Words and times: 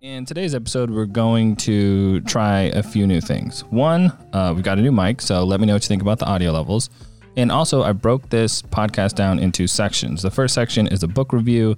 In 0.00 0.26
today's 0.26 0.54
episode, 0.54 0.90
we're 0.90 1.06
going 1.06 1.56
to 1.56 2.20
try 2.22 2.62
a 2.62 2.82
few 2.82 3.06
new 3.06 3.20
things. 3.22 3.64
One, 3.64 4.12
uh, 4.34 4.52
we've 4.54 4.64
got 4.64 4.78
a 4.78 4.82
new 4.82 4.92
mic, 4.92 5.22
so 5.22 5.44
let 5.44 5.60
me 5.60 5.66
know 5.66 5.72
what 5.72 5.82
you 5.82 5.88
think 5.88 6.02
about 6.02 6.18
the 6.18 6.26
audio 6.26 6.52
levels. 6.52 6.90
And 7.36 7.50
also, 7.50 7.82
I 7.82 7.92
broke 7.92 8.28
this 8.28 8.60
podcast 8.60 9.14
down 9.14 9.38
into 9.38 9.66
sections. 9.66 10.20
The 10.20 10.30
first 10.30 10.54
section 10.54 10.86
is 10.88 11.02
a 11.02 11.08
book 11.08 11.32
review. 11.32 11.76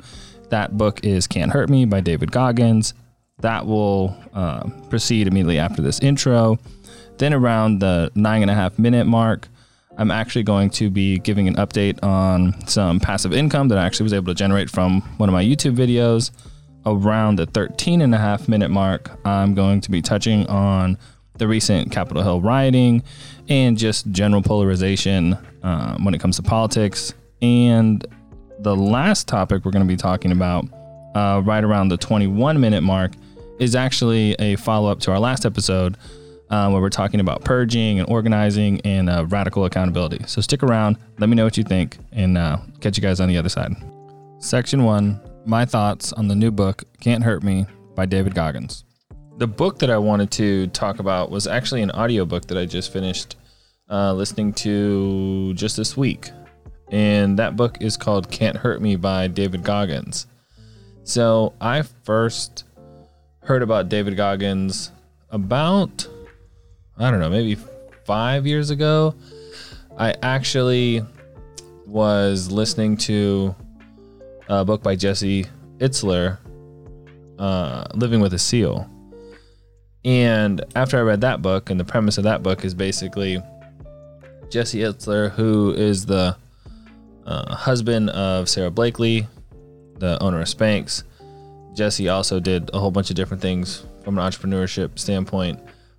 That 0.48 0.76
book 0.76 1.04
is 1.04 1.26
Can't 1.26 1.52
Hurt 1.52 1.70
Me 1.70 1.84
by 1.84 2.00
David 2.00 2.32
Goggins. 2.32 2.94
That 3.40 3.64
will 3.64 4.16
uh, 4.34 4.68
proceed 4.90 5.28
immediately 5.28 5.58
after 5.58 5.80
this 5.80 6.00
intro. 6.00 6.58
Then, 7.18 7.32
around 7.32 7.78
the 7.78 8.10
nine 8.16 8.42
and 8.42 8.50
a 8.50 8.54
half 8.54 8.78
minute 8.78 9.06
mark, 9.06 9.46
I'm 9.98 10.10
actually 10.10 10.42
going 10.42 10.70
to 10.70 10.90
be 10.90 11.18
giving 11.20 11.46
an 11.48 11.54
update 11.56 12.02
on 12.02 12.66
some 12.66 12.98
passive 12.98 13.32
income 13.32 13.68
that 13.68 13.78
I 13.78 13.86
actually 13.86 14.04
was 14.04 14.12
able 14.12 14.26
to 14.26 14.34
generate 14.34 14.68
from 14.68 15.00
one 15.18 15.28
of 15.28 15.32
my 15.32 15.44
YouTube 15.44 15.76
videos 15.76 16.32
around 16.86 17.36
the 17.36 17.46
13 17.46 18.00
and 18.00 18.14
a 18.14 18.18
half 18.18 18.48
minute 18.48 18.70
mark, 18.70 19.10
I'm 19.26 19.54
going 19.54 19.80
to 19.82 19.90
be 19.90 20.00
touching 20.00 20.46
on 20.46 20.96
the 21.36 21.46
recent 21.46 21.90
Capitol 21.90 22.22
Hill 22.22 22.40
rioting 22.40 23.02
and 23.48 23.76
just 23.76 24.10
general 24.10 24.40
polarization 24.40 25.36
um, 25.62 26.04
when 26.04 26.14
it 26.14 26.20
comes 26.20 26.36
to 26.36 26.42
politics. 26.42 27.12
And 27.42 28.06
the 28.60 28.74
last 28.74 29.28
topic 29.28 29.64
we're 29.64 29.72
going 29.72 29.86
to 29.86 29.92
be 29.92 29.96
talking 29.96 30.32
about, 30.32 30.64
uh, 31.14 31.42
right 31.44 31.62
around 31.62 31.88
the 31.88 31.96
21 31.96 32.58
minute 32.60 32.82
mark, 32.82 33.12
is 33.58 33.74
actually 33.74 34.34
a 34.34 34.56
follow 34.56 34.90
up 34.90 35.00
to 35.00 35.10
our 35.10 35.18
last 35.18 35.44
episode 35.44 35.96
uh, 36.50 36.68
where 36.70 36.80
we're 36.80 36.90
talking 36.90 37.20
about 37.20 37.44
purging 37.44 37.98
and 37.98 38.08
organizing 38.08 38.80
and 38.82 39.10
uh, 39.10 39.26
radical 39.28 39.64
accountability. 39.64 40.24
So 40.26 40.40
stick 40.40 40.62
around, 40.62 40.96
let 41.18 41.28
me 41.28 41.34
know 41.34 41.44
what 41.44 41.56
you 41.56 41.64
think, 41.64 41.98
and 42.12 42.38
uh, 42.38 42.58
catch 42.80 42.96
you 42.96 43.02
guys 43.02 43.20
on 43.20 43.28
the 43.28 43.36
other 43.36 43.48
side. 43.48 43.72
Section 44.38 44.84
one 44.84 45.20
my 45.46 45.64
thoughts 45.64 46.12
on 46.12 46.28
the 46.28 46.34
new 46.34 46.50
book, 46.50 46.84
Can't 47.00 47.22
Hurt 47.22 47.42
Me 47.42 47.66
by 47.94 48.04
David 48.04 48.34
Goggins. 48.34 48.84
The 49.38 49.46
book 49.46 49.78
that 49.78 49.90
I 49.90 49.98
wanted 49.98 50.30
to 50.32 50.66
talk 50.68 50.98
about 50.98 51.30
was 51.30 51.46
actually 51.46 51.82
an 51.82 51.90
audiobook 51.92 52.46
that 52.46 52.58
I 52.58 52.64
just 52.64 52.92
finished 52.92 53.36
uh, 53.88 54.12
listening 54.12 54.52
to 54.54 55.54
just 55.54 55.76
this 55.76 55.96
week. 55.96 56.30
And 56.90 57.38
that 57.38 57.56
book 57.56 57.78
is 57.80 57.96
called 57.96 58.30
Can't 58.30 58.56
Hurt 58.56 58.80
Me 58.80 58.96
by 58.96 59.28
David 59.28 59.62
Goggins. 59.62 60.26
So 61.04 61.54
I 61.60 61.82
first 61.82 62.64
heard 63.42 63.62
about 63.62 63.88
David 63.88 64.16
Goggins 64.16 64.90
about, 65.30 66.08
I 66.98 67.10
don't 67.10 67.20
know, 67.20 67.30
maybe 67.30 67.56
five 68.04 68.46
years 68.46 68.70
ago. 68.70 69.14
I 69.96 70.14
actually 70.22 71.04
was 71.86 72.50
listening 72.50 72.96
to 72.96 73.54
a 74.48 74.64
book 74.64 74.82
by 74.82 74.96
Jesse 74.96 75.46
Itzler, 75.78 76.38
uh, 77.38 77.84
Living 77.94 78.20
with 78.20 78.34
a 78.34 78.38
Seal. 78.38 78.88
And 80.04 80.64
after 80.76 80.98
I 80.98 81.02
read 81.02 81.20
that 81.22 81.42
book, 81.42 81.70
and 81.70 81.80
the 81.80 81.84
premise 81.84 82.16
of 82.18 82.24
that 82.24 82.42
book 82.42 82.64
is 82.64 82.74
basically 82.74 83.42
Jesse 84.50 84.80
Itzler, 84.80 85.32
who 85.32 85.72
is 85.72 86.06
the 86.06 86.36
uh, 87.26 87.54
husband 87.54 88.10
of 88.10 88.48
Sara 88.48 88.70
Blakely, 88.70 89.26
the 89.98 90.22
owner 90.22 90.40
of 90.40 90.46
Spanx. 90.46 91.02
Jesse 91.74 92.08
also 92.08 92.38
did 92.38 92.70
a 92.72 92.78
whole 92.78 92.90
bunch 92.90 93.10
of 93.10 93.16
different 93.16 93.42
things 93.42 93.84
from 94.04 94.18
an 94.18 94.24
entrepreneurship 94.24 94.98
standpoint. 94.98 95.58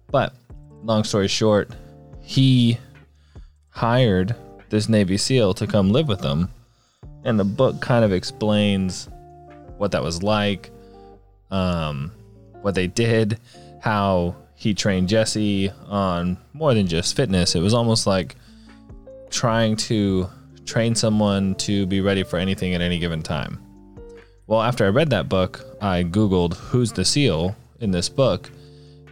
But 0.09 0.33
long 0.83 1.03
story 1.03 1.27
short, 1.27 1.69
he 2.21 2.77
hired 3.69 4.35
this 4.69 4.87
Navy 4.87 5.17
SEAL 5.17 5.53
to 5.55 5.67
come 5.67 5.91
live 5.91 6.07
with 6.07 6.21
him 6.21 6.49
and 7.27 7.37
the 7.37 7.43
book 7.43 7.81
kind 7.81 8.05
of 8.05 8.13
explains 8.13 9.09
what 9.77 9.91
that 9.91 10.01
was 10.01 10.23
like, 10.23 10.71
um, 11.51 12.09
what 12.61 12.73
they 12.73 12.87
did, 12.87 13.37
how 13.81 14.33
he 14.55 14.73
trained 14.73 15.09
Jesse 15.09 15.69
on 15.87 16.37
more 16.53 16.73
than 16.73 16.87
just 16.87 17.17
fitness. 17.17 17.53
It 17.53 17.59
was 17.59 17.73
almost 17.73 18.07
like 18.07 18.37
trying 19.29 19.75
to 19.75 20.29
train 20.65 20.95
someone 20.95 21.53
to 21.55 21.85
be 21.85 21.99
ready 21.99 22.23
for 22.23 22.39
anything 22.39 22.73
at 22.73 22.81
any 22.81 22.97
given 22.97 23.21
time. 23.21 23.61
Well, 24.47 24.61
after 24.61 24.85
I 24.85 24.89
read 24.89 25.09
that 25.09 25.27
book, 25.27 25.65
I 25.81 26.03
Googled 26.03 26.53
who's 26.55 26.93
the 26.93 27.03
SEAL 27.03 27.57
in 27.81 27.91
this 27.91 28.07
book, 28.07 28.49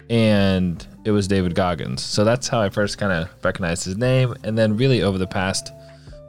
and 0.09 0.88
it 1.04 1.12
was 1.12 1.28
David 1.28 1.54
Goggins. 1.54 2.02
So 2.02 2.24
that's 2.24 2.48
how 2.48 2.62
I 2.62 2.70
first 2.70 2.98
kind 2.98 3.12
of 3.12 3.30
recognized 3.44 3.84
his 3.84 3.98
name. 3.98 4.36
And 4.46 4.58
then, 4.58 4.78
really, 4.78 5.04
over 5.04 5.18
the 5.18 5.28
past 5.28 5.74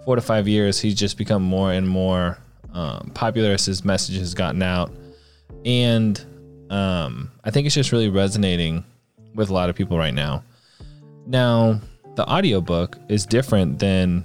four 0.06 0.14
to 0.14 0.22
five 0.22 0.46
years, 0.46 0.80
he's 0.80 0.94
just 0.94 1.18
become 1.18 1.42
more 1.42 1.72
and 1.72 1.86
more 1.86 2.38
um, 2.72 3.10
popular 3.12 3.50
as 3.50 3.66
his 3.66 3.84
message 3.84 4.16
has 4.16 4.34
gotten 4.34 4.62
out. 4.62 4.94
And 5.64 6.24
um, 6.70 7.32
I 7.42 7.50
think 7.50 7.66
it's 7.66 7.74
just 7.74 7.90
really 7.90 8.08
resonating 8.08 8.84
with 9.34 9.50
a 9.50 9.52
lot 9.52 9.68
of 9.68 9.74
people 9.74 9.98
right 9.98 10.14
now. 10.14 10.44
Now, 11.26 11.80
the 12.14 12.24
audiobook 12.24 12.96
is 13.08 13.26
different 13.26 13.80
than 13.80 14.24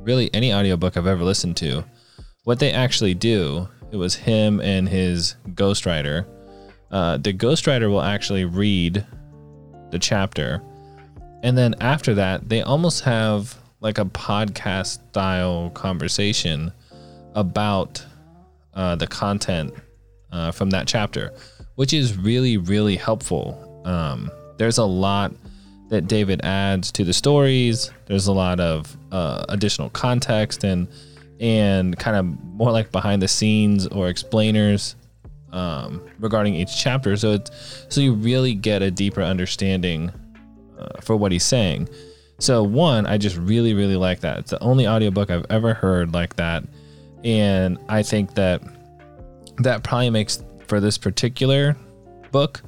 really 0.00 0.28
any 0.34 0.52
audiobook 0.52 0.98
I've 0.98 1.06
ever 1.06 1.24
listened 1.24 1.56
to. 1.56 1.82
What 2.44 2.58
they 2.58 2.70
actually 2.70 3.14
do, 3.14 3.68
it 3.90 3.96
was 3.96 4.14
him 4.14 4.60
and 4.60 4.86
his 4.86 5.36
ghostwriter. 5.54 6.26
Uh, 6.90 7.16
the 7.16 7.32
ghostwriter 7.32 7.88
will 7.88 8.02
actually 8.02 8.44
read 8.44 9.06
the 9.90 9.98
chapter. 9.98 10.62
And 11.42 11.56
then 11.56 11.74
after 11.80 12.14
that, 12.16 12.50
they 12.50 12.60
almost 12.60 13.04
have 13.04 13.61
like 13.82 13.98
a 13.98 14.04
podcast 14.04 15.00
style 15.10 15.70
conversation 15.74 16.72
about 17.34 18.02
uh, 18.74 18.94
the 18.94 19.06
content 19.06 19.74
uh, 20.30 20.52
from 20.52 20.70
that 20.70 20.86
chapter, 20.86 21.32
which 21.74 21.92
is 21.92 22.16
really, 22.16 22.56
really 22.56 22.96
helpful. 22.96 23.82
Um, 23.84 24.30
there's 24.56 24.78
a 24.78 24.84
lot 24.84 25.32
that 25.90 26.06
David 26.06 26.40
adds 26.44 26.90
to 26.92 27.04
the 27.04 27.12
stories. 27.12 27.90
There's 28.06 28.28
a 28.28 28.32
lot 28.32 28.60
of 28.60 28.96
uh, 29.10 29.44
additional 29.48 29.90
context 29.90 30.64
and 30.64 30.88
and 31.40 31.98
kind 31.98 32.16
of 32.16 32.24
more 32.54 32.70
like 32.70 32.92
behind 32.92 33.20
the 33.20 33.26
scenes 33.26 33.88
or 33.88 34.08
explainers 34.08 34.94
um, 35.50 36.00
regarding 36.20 36.54
each 36.54 36.80
chapter. 36.80 37.16
So 37.16 37.32
it's 37.32 37.84
so 37.88 38.00
you 38.00 38.14
really 38.14 38.54
get 38.54 38.80
a 38.80 38.92
deeper 38.92 39.22
understanding 39.22 40.12
uh, 40.78 41.00
for 41.00 41.16
what 41.16 41.32
he's 41.32 41.44
saying. 41.44 41.88
So 42.42 42.64
one, 42.64 43.06
I 43.06 43.18
just 43.18 43.36
really, 43.36 43.72
really 43.72 43.94
like 43.94 44.18
that. 44.22 44.38
It's 44.38 44.50
the 44.50 44.60
only 44.60 44.88
audiobook 44.88 45.30
I've 45.30 45.46
ever 45.48 45.74
heard 45.74 46.12
like 46.12 46.34
that. 46.34 46.64
And 47.22 47.78
I 47.88 48.02
think 48.02 48.34
that 48.34 48.60
that 49.58 49.84
probably 49.84 50.10
makes 50.10 50.42
for 50.66 50.80
this 50.80 50.98
particular 50.98 51.76
book, 52.32 52.60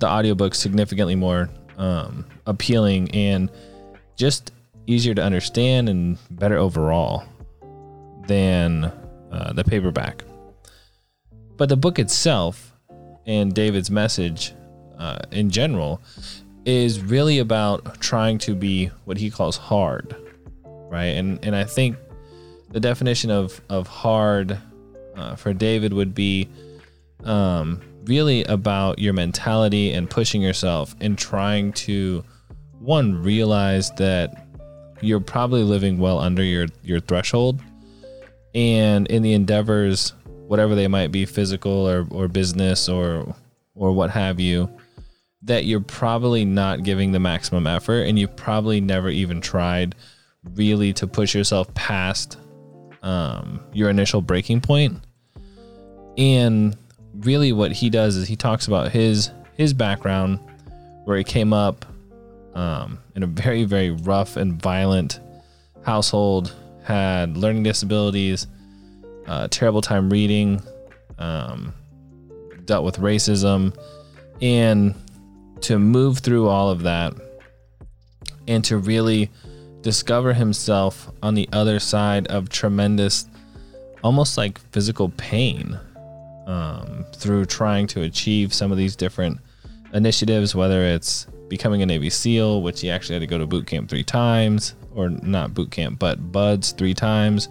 the 0.00 0.08
audiobook 0.08 0.56
significantly 0.56 1.14
more 1.14 1.48
um, 1.78 2.24
appealing 2.46 3.12
and 3.12 3.48
just 4.16 4.50
easier 4.88 5.14
to 5.14 5.22
understand 5.22 5.88
and 5.88 6.18
better 6.32 6.56
overall 6.58 7.22
than 8.26 8.86
uh, 9.30 9.52
the 9.52 9.62
paperback. 9.62 10.24
But 11.56 11.68
the 11.68 11.76
book 11.76 12.00
itself 12.00 12.72
and 13.24 13.54
David's 13.54 13.88
message 13.88 14.52
uh, 14.98 15.18
in 15.30 15.48
general 15.50 16.00
is 16.64 17.00
really 17.00 17.38
about 17.38 18.00
trying 18.00 18.38
to 18.38 18.54
be 18.54 18.86
what 19.04 19.18
he 19.18 19.30
calls 19.30 19.56
hard, 19.56 20.16
right? 20.64 21.06
And 21.06 21.44
and 21.44 21.56
I 21.56 21.64
think 21.64 21.96
the 22.70 22.80
definition 22.80 23.30
of 23.30 23.60
of 23.68 23.86
hard 23.86 24.58
uh, 25.16 25.36
for 25.36 25.52
David 25.52 25.92
would 25.92 26.14
be 26.14 26.48
um, 27.24 27.80
really 28.04 28.44
about 28.44 28.98
your 28.98 29.12
mentality 29.12 29.92
and 29.92 30.08
pushing 30.08 30.42
yourself 30.42 30.94
and 31.00 31.16
trying 31.16 31.72
to 31.72 32.24
one 32.78 33.22
realize 33.22 33.90
that 33.92 34.48
you're 35.00 35.20
probably 35.20 35.62
living 35.62 35.98
well 35.98 36.18
under 36.18 36.42
your 36.42 36.66
your 36.82 37.00
threshold 37.00 37.60
and 38.54 39.06
in 39.08 39.22
the 39.22 39.32
endeavors 39.32 40.12
whatever 40.46 40.74
they 40.74 40.88
might 40.88 41.10
be 41.10 41.24
physical 41.24 41.88
or, 41.88 42.06
or 42.10 42.28
business 42.28 42.88
or 42.88 43.34
or 43.74 43.92
what 43.92 44.10
have 44.10 44.38
you 44.38 44.68
that 45.44 45.64
you're 45.64 45.80
probably 45.80 46.44
not 46.44 46.82
giving 46.82 47.12
the 47.12 47.18
maximum 47.18 47.66
effort 47.66 48.02
and 48.02 48.18
you've 48.18 48.36
probably 48.36 48.80
never 48.80 49.08
even 49.08 49.40
tried 49.40 49.94
really 50.54 50.92
to 50.92 51.06
push 51.06 51.34
yourself 51.34 51.72
past 51.74 52.38
um, 53.02 53.60
your 53.72 53.90
initial 53.90 54.22
breaking 54.22 54.60
point. 54.60 55.00
And 56.16 56.76
really 57.14 57.52
what 57.52 57.72
he 57.72 57.90
does 57.90 58.16
is 58.16 58.28
he 58.28 58.36
talks 58.36 58.66
about 58.66 58.90
his 58.90 59.30
his 59.56 59.74
background 59.74 60.38
where 61.04 61.16
he 61.16 61.24
came 61.24 61.52
up 61.52 61.84
um, 62.54 62.98
in 63.14 63.22
a 63.22 63.26
very 63.26 63.64
very 63.64 63.90
rough 63.90 64.36
and 64.36 64.60
violent 64.60 65.20
household 65.84 66.54
had 66.84 67.36
learning 67.36 67.62
disabilities 67.62 68.46
uh, 69.26 69.46
terrible 69.50 69.82
time 69.82 70.10
reading 70.10 70.62
um, 71.18 71.74
dealt 72.64 72.84
with 72.84 72.98
racism 72.98 73.76
and 74.40 74.94
to 75.62 75.78
move 75.78 76.18
through 76.18 76.48
all 76.48 76.70
of 76.70 76.82
that 76.82 77.14
and 78.48 78.64
to 78.64 78.76
really 78.76 79.30
discover 79.82 80.32
himself 80.32 81.10
on 81.22 81.34
the 81.34 81.48
other 81.52 81.78
side 81.80 82.26
of 82.28 82.48
tremendous, 82.48 83.26
almost 84.02 84.36
like 84.36 84.58
physical 84.72 85.08
pain. 85.16 85.78
um, 86.46 87.04
through 87.14 87.44
trying 87.44 87.86
to 87.88 88.02
achieve 88.02 88.52
some 88.52 88.72
of 88.72 88.78
these 88.78 88.96
different 88.96 89.38
initiatives, 89.92 90.54
whether 90.54 90.82
it's 90.82 91.26
becoming 91.48 91.82
a 91.82 91.86
Navy 91.86 92.10
SEAL, 92.10 92.62
which 92.62 92.80
he 92.80 92.90
actually 92.90 93.14
had 93.14 93.20
to 93.20 93.26
go 93.26 93.38
to 93.38 93.46
boot 93.46 93.66
camp 93.66 93.88
three 93.88 94.02
times, 94.02 94.74
or 94.94 95.10
not 95.10 95.54
boot 95.54 95.70
camp, 95.70 95.98
but 95.98 96.32
BUD/S 96.32 96.72
three 96.72 96.94
times 96.94 97.48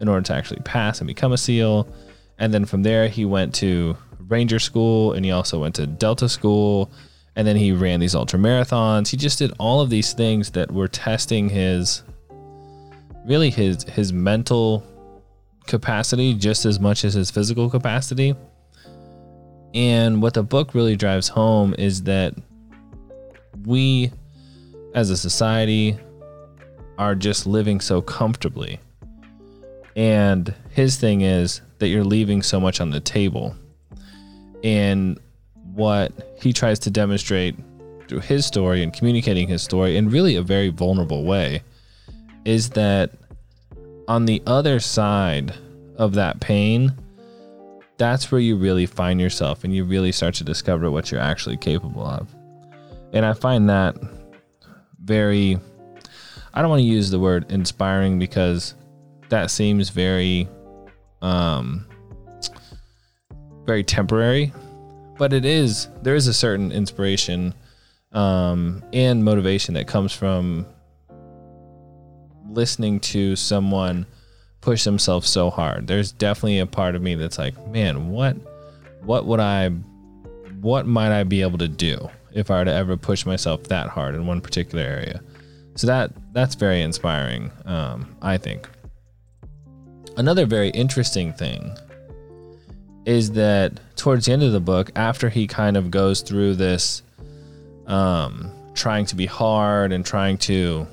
in 0.00 0.08
order 0.08 0.22
to 0.22 0.34
actually 0.34 0.60
pass 0.60 1.00
and 1.00 1.08
become 1.08 1.32
a 1.32 1.38
SEAL. 1.38 1.88
And 2.38 2.54
then 2.54 2.64
from 2.64 2.82
there, 2.82 3.08
he 3.08 3.24
went 3.24 3.54
to 3.56 3.96
Ranger 4.28 4.58
School 4.58 5.12
and 5.12 5.24
he 5.24 5.30
also 5.30 5.60
went 5.60 5.74
to 5.74 5.86
Delta 5.86 6.28
School. 6.28 6.90
And 7.40 7.46
then 7.46 7.56
he 7.56 7.72
ran 7.72 8.00
these 8.00 8.14
ultra 8.14 8.38
marathons. 8.38 9.08
He 9.08 9.16
just 9.16 9.38
did 9.38 9.50
all 9.58 9.80
of 9.80 9.88
these 9.88 10.12
things 10.12 10.50
that 10.50 10.70
were 10.70 10.88
testing 10.88 11.48
his 11.48 12.02
really 13.24 13.48
his 13.48 13.82
his 13.84 14.12
mental 14.12 14.84
capacity 15.66 16.34
just 16.34 16.66
as 16.66 16.78
much 16.78 17.02
as 17.02 17.14
his 17.14 17.30
physical 17.30 17.70
capacity. 17.70 18.34
And 19.72 20.20
what 20.20 20.34
the 20.34 20.42
book 20.42 20.74
really 20.74 20.96
drives 20.96 21.28
home 21.28 21.74
is 21.78 22.02
that 22.02 22.34
we 23.64 24.12
as 24.94 25.08
a 25.08 25.16
society 25.16 25.98
are 26.98 27.14
just 27.14 27.46
living 27.46 27.80
so 27.80 28.02
comfortably. 28.02 28.80
And 29.96 30.54
his 30.68 30.98
thing 30.98 31.22
is 31.22 31.62
that 31.78 31.88
you're 31.88 32.04
leaving 32.04 32.42
so 32.42 32.60
much 32.60 32.82
on 32.82 32.90
the 32.90 33.00
table. 33.00 33.56
And 34.62 35.18
what 35.74 36.36
he 36.40 36.52
tries 36.52 36.78
to 36.80 36.90
demonstrate 36.90 37.54
through 38.08 38.20
his 38.20 38.44
story 38.44 38.82
and 38.82 38.92
communicating 38.92 39.46
his 39.46 39.62
story 39.62 39.96
in 39.96 40.10
really 40.10 40.36
a 40.36 40.42
very 40.42 40.68
vulnerable 40.68 41.24
way 41.24 41.62
is 42.44 42.70
that 42.70 43.12
on 44.08 44.24
the 44.24 44.42
other 44.46 44.80
side 44.80 45.54
of 45.96 46.14
that 46.14 46.40
pain, 46.40 46.92
that's 47.98 48.32
where 48.32 48.40
you 48.40 48.56
really 48.56 48.86
find 48.86 49.20
yourself 49.20 49.62
and 49.62 49.74
you 49.74 49.84
really 49.84 50.10
start 50.10 50.34
to 50.34 50.44
discover 50.44 50.90
what 50.90 51.12
you're 51.12 51.20
actually 51.20 51.56
capable 51.56 52.04
of. 52.04 52.26
And 53.12 53.24
I 53.24 53.34
find 53.34 53.68
that 53.68 53.96
very, 55.04 55.58
I 56.54 56.62
don't 56.62 56.70
want 56.70 56.80
to 56.80 56.86
use 56.86 57.10
the 57.10 57.20
word 57.20 57.52
inspiring 57.52 58.18
because 58.18 58.74
that 59.28 59.50
seems 59.50 59.90
very, 59.90 60.48
um, 61.22 61.86
very 63.66 63.84
temporary, 63.84 64.52
but 65.20 65.34
it 65.34 65.44
is, 65.44 65.86
there 66.00 66.14
is 66.14 66.28
a 66.28 66.32
certain 66.32 66.72
inspiration, 66.72 67.52
um, 68.12 68.82
and 68.94 69.22
motivation 69.22 69.74
that 69.74 69.86
comes 69.86 70.14
from 70.14 70.64
listening 72.48 72.98
to 73.00 73.36
someone 73.36 74.06
push 74.62 74.82
themselves 74.84 75.28
so 75.28 75.50
hard. 75.50 75.86
There's 75.86 76.10
definitely 76.10 76.60
a 76.60 76.64
part 76.64 76.94
of 76.94 77.02
me 77.02 77.16
that's 77.16 77.36
like, 77.36 77.54
man, 77.66 78.08
what 78.08 78.34
what 79.02 79.26
would 79.26 79.40
I 79.40 79.68
what 80.62 80.86
might 80.86 81.12
I 81.12 81.24
be 81.24 81.42
able 81.42 81.58
to 81.58 81.68
do 81.68 82.08
if 82.32 82.50
I 82.50 82.60
were 82.60 82.64
to 82.64 82.72
ever 82.72 82.96
push 82.96 83.26
myself 83.26 83.64
that 83.64 83.88
hard 83.88 84.14
in 84.14 84.26
one 84.26 84.40
particular 84.40 84.82
area? 84.82 85.20
So 85.76 85.86
that 85.86 86.12
that's 86.32 86.54
very 86.54 86.80
inspiring, 86.80 87.52
um, 87.66 88.16
I 88.22 88.38
think. 88.38 88.66
Another 90.16 90.46
very 90.46 90.70
interesting 90.70 91.34
thing 91.34 91.76
is 93.10 93.32
that 93.32 93.80
towards 93.96 94.26
the 94.26 94.32
end 94.32 94.44
of 94.44 94.52
the 94.52 94.60
book, 94.60 94.88
after 94.94 95.28
he 95.28 95.44
kind 95.44 95.76
of 95.76 95.90
goes 95.90 96.20
through 96.20 96.54
this 96.54 97.02
um, 97.88 98.52
trying 98.74 99.04
to 99.04 99.16
be 99.16 99.26
hard 99.26 99.92
and 99.92 100.06
trying 100.06 100.38
to 100.38 100.86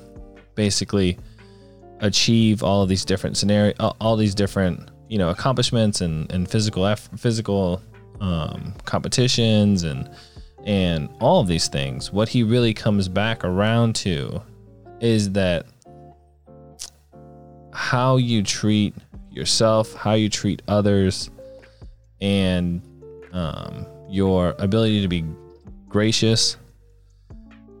basically 0.56 1.16
achieve 2.00 2.64
all 2.64 2.82
of 2.82 2.88
these 2.88 3.04
different 3.04 3.36
scenario, 3.36 3.72
all 4.00 4.16
these 4.16 4.34
different 4.34 4.90
you 5.08 5.16
know 5.16 5.28
accomplishments 5.28 6.00
and 6.00 6.30
and 6.32 6.50
physical 6.50 6.86
eff- 6.86 7.08
physical 7.16 7.80
um, 8.20 8.74
competitions 8.84 9.84
and 9.84 10.10
and 10.64 11.08
all 11.20 11.40
of 11.40 11.46
these 11.46 11.68
things. 11.68 12.12
What 12.12 12.28
he 12.28 12.42
really 12.42 12.74
comes 12.74 13.08
back 13.08 13.44
around 13.44 13.94
to 13.96 14.42
is 15.00 15.30
that 15.34 15.66
how 17.72 18.16
you 18.16 18.42
treat 18.42 18.96
yourself, 19.30 19.94
how 19.94 20.14
you 20.14 20.28
treat 20.28 20.62
others, 20.66 21.30
and 22.20 22.82
um, 23.32 23.86
your 24.08 24.54
ability 24.58 25.02
to 25.02 25.08
be 25.08 25.24
gracious 25.88 26.56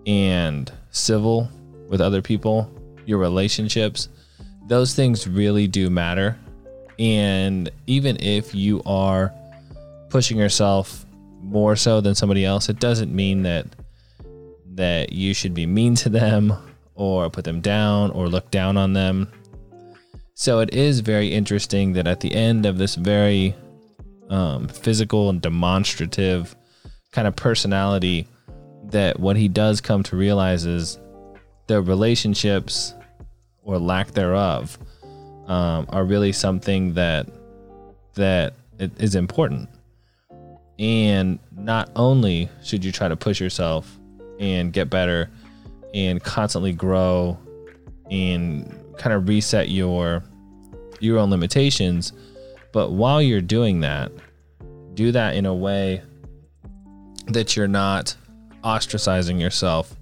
and 0.06 0.72
civil 0.90 1.48
with 1.88 2.00
other 2.00 2.22
people 2.22 2.70
your 3.08 3.18
relationships, 3.18 4.08
those 4.66 4.94
things 4.94 5.26
really 5.26 5.66
do 5.66 5.88
matter. 5.88 6.38
And 6.98 7.70
even 7.86 8.18
if 8.20 8.54
you 8.54 8.82
are 8.84 9.32
pushing 10.10 10.36
yourself 10.36 11.06
more 11.42 11.74
so 11.74 12.00
than 12.00 12.14
somebody 12.14 12.44
else, 12.44 12.68
it 12.68 12.78
doesn't 12.78 13.14
mean 13.14 13.42
that 13.42 13.66
that 14.74 15.12
you 15.12 15.34
should 15.34 15.54
be 15.54 15.66
mean 15.66 15.94
to 15.96 16.08
them 16.08 16.52
or 16.94 17.28
put 17.30 17.44
them 17.44 17.60
down 17.60 18.10
or 18.12 18.28
look 18.28 18.48
down 18.50 18.76
on 18.76 18.92
them. 18.92 19.28
So 20.34 20.60
it 20.60 20.72
is 20.72 21.00
very 21.00 21.28
interesting 21.28 21.94
that 21.94 22.06
at 22.06 22.20
the 22.20 22.32
end 22.32 22.64
of 22.64 22.78
this 22.78 22.94
very 22.94 23.56
um, 24.28 24.68
physical 24.68 25.30
and 25.30 25.40
demonstrative 25.40 26.56
kind 27.12 27.26
of 27.26 27.36
personality, 27.36 28.26
that 28.84 29.18
what 29.20 29.36
he 29.36 29.48
does 29.48 29.80
come 29.80 30.02
to 30.04 30.16
realize 30.16 30.64
is 30.64 30.98
the 31.66 31.80
relationships 31.82 32.94
or 33.62 33.78
lack 33.78 34.12
thereof 34.12 34.78
um, 35.46 35.86
are 35.90 36.04
really 36.04 36.32
something 36.32 36.94
that 36.94 37.28
that 38.14 38.54
is 38.78 39.14
important. 39.14 39.68
And 40.78 41.38
not 41.56 41.90
only 41.96 42.48
should 42.62 42.84
you 42.84 42.92
try 42.92 43.08
to 43.08 43.16
push 43.16 43.40
yourself 43.40 43.98
and 44.38 44.72
get 44.72 44.88
better 44.88 45.30
and 45.94 46.22
constantly 46.22 46.72
grow 46.72 47.38
and 48.10 48.72
kind 48.96 49.12
of 49.12 49.28
reset 49.28 49.68
your 49.68 50.22
your 51.00 51.18
own 51.18 51.30
limitations, 51.30 52.12
but 52.72 52.92
while 52.92 53.22
you're 53.22 53.40
doing 53.40 53.80
that, 53.80 54.12
do 54.94 55.12
that 55.12 55.34
in 55.34 55.46
a 55.46 55.54
way 55.54 56.02
that 57.26 57.56
you're 57.56 57.68
not 57.68 58.16
ostracizing 58.64 59.40
yourself 59.40 59.94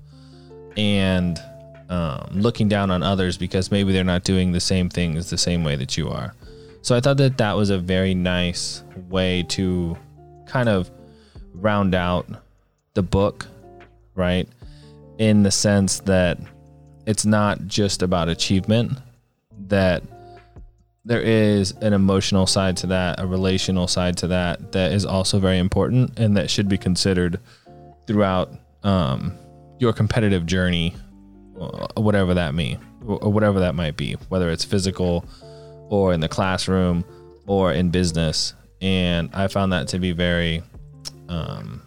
and 0.76 1.40
um, 1.88 2.28
looking 2.32 2.68
down 2.68 2.90
on 2.90 3.02
others 3.02 3.36
because 3.36 3.70
maybe 3.70 3.92
they're 3.92 4.04
not 4.04 4.24
doing 4.24 4.52
the 4.52 4.60
same 4.60 4.88
things 4.88 5.30
the 5.30 5.38
same 5.38 5.64
way 5.64 5.76
that 5.76 5.96
you 5.96 6.08
are. 6.08 6.34
So 6.82 6.96
I 6.96 7.00
thought 7.00 7.16
that 7.18 7.38
that 7.38 7.56
was 7.56 7.70
a 7.70 7.78
very 7.78 8.14
nice 8.14 8.82
way 9.08 9.44
to 9.50 9.96
kind 10.46 10.68
of 10.68 10.90
round 11.54 11.94
out 11.94 12.28
the 12.94 13.02
book, 13.02 13.46
right? 14.14 14.48
In 15.18 15.42
the 15.42 15.50
sense 15.50 16.00
that 16.00 16.38
it's 17.06 17.24
not 17.24 17.66
just 17.66 18.02
about 18.02 18.28
achievement, 18.28 18.98
that 19.68 20.02
there 21.06 21.20
is 21.20 21.70
an 21.82 21.92
emotional 21.92 22.48
side 22.48 22.76
to 22.78 22.88
that, 22.88 23.20
a 23.20 23.26
relational 23.26 23.86
side 23.86 24.16
to 24.16 24.26
that, 24.26 24.72
that 24.72 24.90
is 24.90 25.06
also 25.06 25.38
very 25.38 25.58
important 25.58 26.18
and 26.18 26.36
that 26.36 26.50
should 26.50 26.68
be 26.68 26.76
considered 26.76 27.38
throughout 28.08 28.50
um, 28.82 29.32
your 29.78 29.92
competitive 29.92 30.46
journey 30.46 30.96
uh, 31.60 31.86
whatever 31.96 32.34
that 32.34 32.54
mean 32.54 32.78
or 33.06 33.32
whatever 33.32 33.60
that 33.60 33.76
might 33.76 33.96
be, 33.96 34.14
whether 34.30 34.50
it's 34.50 34.64
physical 34.64 35.24
or 35.88 36.12
in 36.12 36.18
the 36.18 36.28
classroom 36.28 37.04
or 37.46 37.72
in 37.72 37.88
business. 37.90 38.54
And 38.80 39.30
I 39.32 39.46
found 39.46 39.72
that 39.72 39.86
to 39.88 40.00
be 40.00 40.10
very, 40.10 40.60
um, 41.28 41.82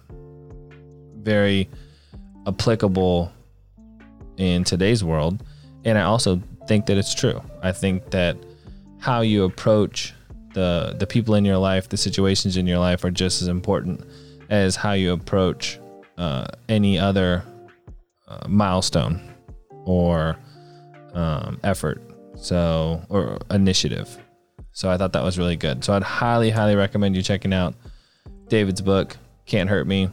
very 1.17 1.67
applicable 2.47 3.33
in 4.37 4.63
today's 4.63 5.03
world. 5.03 5.43
And 5.83 5.97
I 5.97 6.03
also 6.03 6.41
think 6.67 6.85
that 6.85 6.97
it's 6.97 7.13
true. 7.13 7.43
I 7.61 7.73
think 7.73 8.11
that 8.11 8.37
how 8.99 9.21
you 9.21 9.43
approach 9.43 10.13
the 10.53 10.95
the 10.99 11.07
people 11.07 11.35
in 11.35 11.45
your 11.45 11.57
life, 11.57 11.89
the 11.89 11.97
situations 11.97 12.57
in 12.57 12.67
your 12.67 12.79
life, 12.79 13.03
are 13.03 13.11
just 13.11 13.41
as 13.41 13.47
important 13.47 14.05
as 14.49 14.75
how 14.75 14.93
you 14.93 15.13
approach 15.13 15.79
uh, 16.17 16.45
any 16.67 16.99
other 16.99 17.43
uh, 18.27 18.47
milestone 18.47 19.33
or 19.85 20.37
um, 21.13 21.59
effort. 21.63 22.01
So, 22.41 23.01
or 23.09 23.37
initiative. 23.51 24.17
So 24.71 24.89
I 24.89 24.95
thought 24.95 25.11
that 25.11 25.23
was 25.23 25.37
really 25.37 25.57
good. 25.57 25.83
So 25.83 25.93
I'd 25.93 26.03
highly, 26.03 26.51
highly 26.51 26.73
recommend 26.73 27.17
you 27.17 27.21
checking 27.21 27.53
out 27.53 27.75
David's 28.47 28.81
book, 28.81 29.17
Can't 29.45 29.69
Hurt 29.69 29.85
Me. 29.85 30.09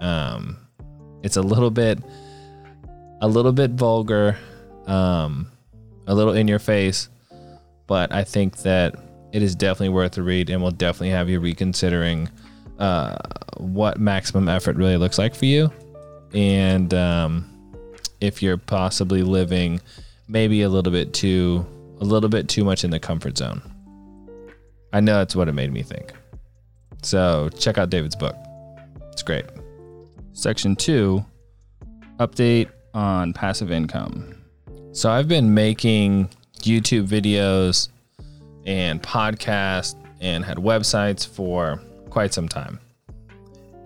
Um, 0.00 0.58
it's 1.24 1.36
a 1.36 1.42
little 1.42 1.72
bit, 1.72 1.98
a 3.20 3.26
little 3.26 3.50
bit 3.50 3.72
vulgar, 3.72 4.38
um, 4.86 5.50
a 6.06 6.14
little 6.14 6.34
in 6.34 6.46
your 6.46 6.60
face, 6.60 7.08
but 7.86 8.12
I 8.12 8.24
think 8.24 8.58
that 8.58 8.94
it 9.32 9.42
is 9.42 9.54
definitely 9.54 9.90
worth 9.90 10.16
a 10.18 10.22
read 10.22 10.50
and 10.50 10.62
will 10.62 10.70
definitely 10.70 11.10
have 11.10 11.28
you 11.28 11.40
reconsidering 11.40 12.28
uh, 12.78 13.16
what 13.56 13.98
maximum 13.98 14.48
effort 14.48 14.76
really 14.76 14.96
looks 14.96 15.18
like 15.18 15.34
for 15.34 15.46
you. 15.46 15.70
And 16.32 16.92
um, 16.94 17.50
if 18.20 18.42
you're 18.42 18.56
possibly 18.56 19.22
living 19.22 19.80
maybe 20.28 20.62
a 20.62 20.68
little 20.68 20.92
bit 20.92 21.12
too 21.14 21.66
a 22.00 22.04
little 22.04 22.28
bit 22.28 22.48
too 22.48 22.64
much 22.64 22.84
in 22.84 22.90
the 22.90 23.00
comfort 23.00 23.38
zone. 23.38 23.62
I 24.92 25.00
know 25.00 25.18
that's 25.18 25.34
what 25.34 25.48
it 25.48 25.52
made 25.52 25.72
me 25.72 25.82
think. 25.82 26.12
So 27.02 27.48
check 27.58 27.78
out 27.78 27.90
David's 27.90 28.16
book. 28.16 28.36
It's 29.12 29.22
great. 29.22 29.46
Section 30.32 30.76
two 30.76 31.24
update 32.18 32.68
on 32.92 33.32
passive 33.32 33.70
income. 33.70 34.34
So 34.92 35.10
I've 35.10 35.28
been 35.28 35.54
making 35.54 36.30
YouTube 36.66 37.06
videos 37.06 37.88
and 38.64 39.02
podcasts 39.02 39.94
and 40.20 40.44
had 40.44 40.58
websites 40.58 41.26
for 41.26 41.80
quite 42.10 42.34
some 42.34 42.48
time. 42.48 42.80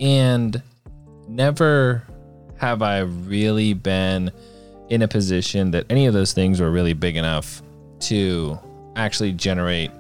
And 0.01 0.63
never 1.29 2.03
have 2.57 2.83
I 2.83 3.01
really 3.01 3.75
been 3.75 4.31
in 4.89 5.03
a 5.03 5.09
position 5.09 5.71
that 5.71 5.87
any 5.89 6.07
of 6.07 6.15
those 6.15 6.33
things 6.33 6.61
were 6.61 6.71
really 6.71 6.95
big 6.95 7.17
enough 7.17 7.63
to 8.01 8.59
actually 8.97 9.33
generate 9.33 9.91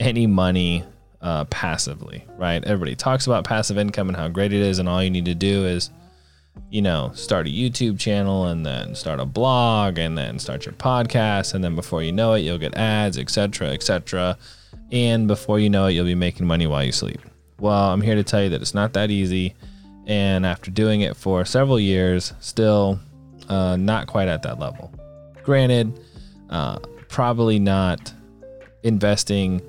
any 0.00 0.26
money 0.26 0.84
uh, 1.20 1.44
passively, 1.46 2.24
right? 2.36 2.62
Everybody 2.64 2.94
talks 2.94 3.26
about 3.26 3.44
passive 3.44 3.78
income 3.78 4.08
and 4.08 4.16
how 4.16 4.28
great 4.28 4.52
it 4.52 4.60
is, 4.60 4.78
and 4.78 4.88
all 4.88 5.02
you 5.02 5.10
need 5.10 5.24
to 5.24 5.34
do 5.34 5.64
is, 5.66 5.90
you 6.70 6.82
know, 6.82 7.12
start 7.14 7.46
a 7.46 7.50
YouTube 7.50 7.98
channel 7.98 8.46
and 8.46 8.64
then 8.64 8.94
start 8.94 9.20
a 9.20 9.24
blog 9.24 9.98
and 9.98 10.16
then 10.16 10.38
start 10.38 10.66
your 10.66 10.74
podcast, 10.74 11.54
and 11.54 11.64
then 11.64 11.74
before 11.74 12.02
you 12.02 12.12
know 12.12 12.34
it, 12.34 12.40
you'll 12.40 12.58
get 12.58 12.76
ads, 12.76 13.18
etc., 13.18 13.68
etc., 13.68 14.36
and 14.90 15.28
before 15.28 15.58
you 15.58 15.68
know 15.68 15.86
it, 15.86 15.92
you'll 15.92 16.04
be 16.04 16.14
making 16.14 16.46
money 16.46 16.66
while 16.66 16.84
you 16.84 16.92
sleep. 16.92 17.20
Well, 17.60 17.90
I'm 17.90 18.00
here 18.00 18.14
to 18.14 18.22
tell 18.22 18.42
you 18.42 18.48
that 18.50 18.62
it's 18.62 18.74
not 18.74 18.92
that 18.94 19.10
easy, 19.10 19.54
and 20.06 20.46
after 20.46 20.70
doing 20.70 21.00
it 21.02 21.16
for 21.16 21.44
several 21.44 21.80
years, 21.80 22.32
still 22.40 22.98
uh, 23.48 23.76
not 23.76 24.06
quite 24.06 24.28
at 24.28 24.42
that 24.42 24.58
level. 24.58 24.92
Granted, 25.42 25.98
uh, 26.50 26.78
probably 27.08 27.58
not 27.58 28.12
investing 28.82 29.62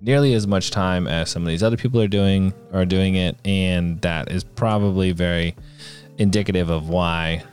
nearly 0.00 0.34
as 0.34 0.46
much 0.46 0.70
time 0.70 1.06
as 1.06 1.30
some 1.30 1.42
of 1.42 1.48
these 1.48 1.62
other 1.62 1.76
people 1.76 2.00
are 2.00 2.08
doing 2.08 2.54
are 2.72 2.86
doing 2.86 3.16
it, 3.16 3.36
and 3.44 4.00
that 4.02 4.30
is 4.30 4.44
probably 4.44 5.12
very 5.12 5.54
indicative 6.20 6.70
of 6.70 6.88
why. 6.88 7.42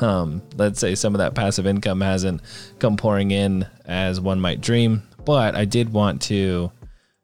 Um, 0.00 0.40
let's 0.56 0.80
say 0.80 0.94
some 0.94 1.14
of 1.14 1.18
that 1.18 1.34
passive 1.34 1.66
income 1.66 2.00
hasn't 2.00 2.40
come 2.78 2.96
pouring 2.96 3.30
in 3.30 3.66
as 3.84 4.18
one 4.18 4.40
might 4.40 4.62
dream, 4.62 5.02
but 5.26 5.54
I 5.54 5.66
did 5.66 5.92
want 5.92 6.22
to 6.22 6.72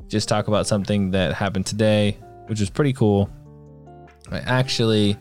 just 0.06 0.28
talk 0.28 0.48
about 0.48 0.66
something 0.66 1.12
that 1.12 1.32
happened 1.32 1.64
today, 1.64 2.18
which 2.48 2.60
was 2.60 2.68
pretty 2.68 2.92
cool. 2.92 3.30
I 4.30 4.40
actually 4.40 5.16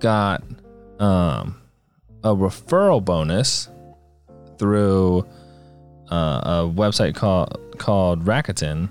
got 0.00 0.42
um, 0.98 1.60
a 2.24 2.34
referral 2.34 3.04
bonus 3.04 3.68
through 4.58 5.24
uh, 6.10 6.40
a 6.44 6.72
website 6.74 7.14
called 7.14 7.56
called 7.78 8.24
Rakuten 8.24 8.88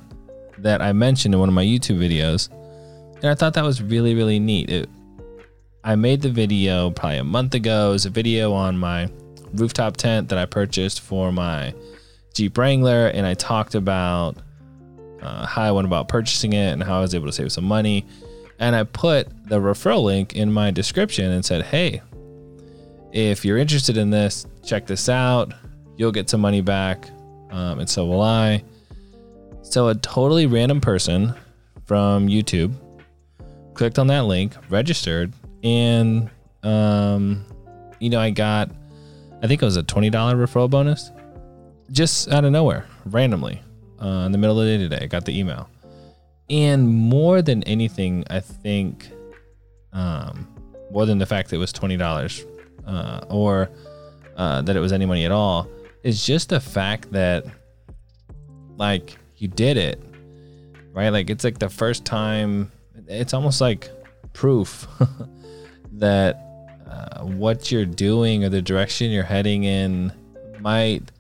that 0.59 0.81
I 0.81 0.93
mentioned 0.93 1.33
in 1.33 1.39
one 1.41 1.50
of 1.50 1.55
my 1.55 1.65
YouTube 1.65 2.00
videos, 2.00 2.50
and 3.17 3.25
I 3.25 3.35
thought 3.35 3.55
that 3.55 3.65
was 3.65 3.81
really 3.81 4.15
really 4.15 4.39
neat. 4.39 4.69
It, 4.69 4.89
I 5.83 5.95
made 5.95 6.21
the 6.21 6.29
video 6.29 6.91
probably 6.91 7.17
a 7.17 7.23
month 7.23 7.55
ago. 7.55 7.89
It 7.89 7.93
was 7.93 8.05
a 8.05 8.11
video 8.11 8.53
on 8.53 8.77
my 8.77 9.09
rooftop 9.53 9.97
tent 9.97 10.29
that 10.29 10.38
I 10.38 10.45
purchased 10.45 11.01
for 11.01 11.31
my 11.31 11.73
Jeep 12.33 12.57
Wrangler, 12.57 13.07
and 13.07 13.25
I 13.25 13.33
talked 13.33 13.73
about 13.73 14.38
uh, 15.21 15.45
how 15.45 15.63
I 15.63 15.71
went 15.71 15.88
about 15.88 16.07
purchasing 16.07 16.53
it 16.53 16.71
and 16.71 16.83
how 16.83 17.00
I 17.00 17.01
was 17.01 17.15
able 17.15 17.25
to 17.25 17.33
save 17.33 17.51
some 17.51 17.65
money. 17.65 18.05
And 18.59 18.75
I 18.75 18.83
put 18.83 19.27
the 19.47 19.59
referral 19.59 20.03
link 20.03 20.35
in 20.35 20.51
my 20.51 20.69
description 20.69 21.31
and 21.31 21.43
said, 21.43 21.63
hey, 21.63 22.01
if 23.11 23.43
you're 23.43 23.57
interested 23.57 23.97
in 23.97 24.11
this, 24.11 24.45
check 24.63 24.85
this 24.85 25.09
out. 25.09 25.51
You'll 25.97 26.11
get 26.11 26.29
some 26.29 26.41
money 26.41 26.61
back, 26.61 27.09
um, 27.50 27.79
and 27.79 27.89
so 27.89 28.05
will 28.05 28.21
I. 28.21 28.63
So, 29.63 29.88
a 29.88 29.95
totally 29.95 30.45
random 30.45 30.79
person 30.79 31.33
from 31.85 32.27
YouTube 32.27 32.73
clicked 33.73 34.00
on 34.00 34.07
that 34.07 34.25
link, 34.25 34.53
registered, 34.69 35.33
and 35.63 36.30
um, 36.63 37.46
you 38.00 38.10
know, 38.10 38.20
I 38.20 38.30
got, 38.32 38.72
I 39.41 39.48
think 39.48 39.62
it 39.62 39.65
was 39.65 39.77
a 39.77 39.84
twenty 39.84 40.10
dollar 40.10 40.36
referral 40.36 40.70
bonus, 40.70 41.12
just 41.91 42.30
out 42.32 42.46
of 42.46 42.51
nowhere, 42.51 42.86
randomly, 43.06 43.62
uh, 44.01 44.24
in 44.25 44.32
the 44.32 44.38
middle 44.38 44.60
of 44.60 44.65
the 44.65 44.77
day 44.77 44.84
today. 44.84 45.03
I 45.03 45.08
got 45.08 45.25
the 45.25 45.38
email, 45.38 45.70
and 46.50 46.88
more 46.88 47.41
than 47.41 47.63
anything, 47.63 48.24
I 48.30 48.39
think, 48.39 49.10
um, 49.94 50.48
more 50.91 51.06
than 51.06 51.18
the 51.18 51.25
fact 51.25 51.50
that 51.50 51.56
it 51.58 51.60
was 51.60 51.72
twenty 51.72 51.98
dollars 51.98 52.46
uh, 52.86 53.22
or 53.30 53.70
uh, 54.38 54.62
that 54.62 54.75
it 54.75 54.80
was 54.80 54.91
any 54.91 55.06
money 55.06 55.25
at 55.25 55.32
all. 55.32 55.68
It's 56.03 56.25
just 56.25 56.50
the 56.50 56.60
fact 56.60 57.12
that, 57.12 57.46
like, 58.77 59.18
you 59.38 59.48
did 59.48 59.77
it, 59.77 60.01
right? 60.94 61.10
Like, 61.10 61.30
it's 61.30 61.44
like 61.44 61.60
the 61.60 61.70
first 61.70 62.06
time, 62.06 62.72
it's 63.08 63.36
almost 63.36 63.62
like 63.62 63.91
proof 64.34 64.88
that 66.01 66.43
uh, 66.89 67.24
what 67.24 67.72
you're 67.72 67.86
doing 67.86 68.43
or 68.43 68.50
the 68.50 68.62
direction 68.62 69.10
you're 69.12 69.24
heading 69.24 69.63
in 69.63 70.12
might 70.60 71.12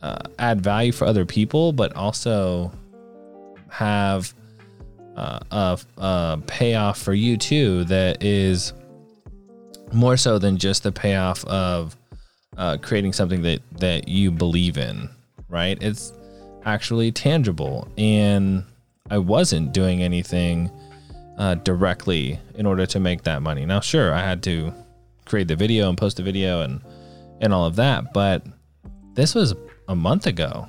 uh, 0.00 0.22
add 0.38 0.60
value 0.60 0.92
for 0.92 1.04
other 1.06 1.26
people, 1.26 1.72
but 1.72 1.94
also 1.96 2.72
have 3.68 4.32
uh, 5.16 5.40
a, 5.50 5.78
a 5.98 6.42
payoff 6.46 7.00
for 7.00 7.14
you 7.14 7.36
too 7.36 7.84
that 7.84 8.22
is 8.22 8.72
more 9.92 10.16
so 10.16 10.38
than 10.38 10.56
just 10.56 10.82
the 10.84 10.92
payoff 10.92 11.44
of 11.46 11.96
uh, 12.56 12.76
creating 12.80 13.12
something 13.12 13.42
that 13.42 13.60
that 13.78 14.08
you 14.08 14.30
believe 14.30 14.76
in, 14.76 15.08
right? 15.48 15.78
It's 15.82 16.12
actually 16.64 17.12
tangible, 17.12 17.88
and 17.96 18.64
I 19.10 19.18
wasn't 19.18 19.72
doing 19.72 20.02
anything 20.02 20.70
uh, 21.42 21.56
directly 21.56 22.38
in 22.54 22.66
order 22.66 22.86
to 22.86 23.00
make 23.00 23.24
that 23.24 23.42
money. 23.42 23.66
Now, 23.66 23.80
sure, 23.80 24.14
I 24.14 24.20
had 24.20 24.44
to 24.44 24.72
create 25.24 25.48
the 25.48 25.56
video 25.56 25.88
and 25.88 25.98
post 25.98 26.18
the 26.18 26.22
video 26.22 26.60
and 26.60 26.80
and 27.40 27.52
all 27.52 27.66
of 27.66 27.74
that, 27.74 28.12
but 28.14 28.46
this 29.14 29.34
was 29.34 29.52
a 29.88 29.96
month 29.96 30.28
ago. 30.28 30.68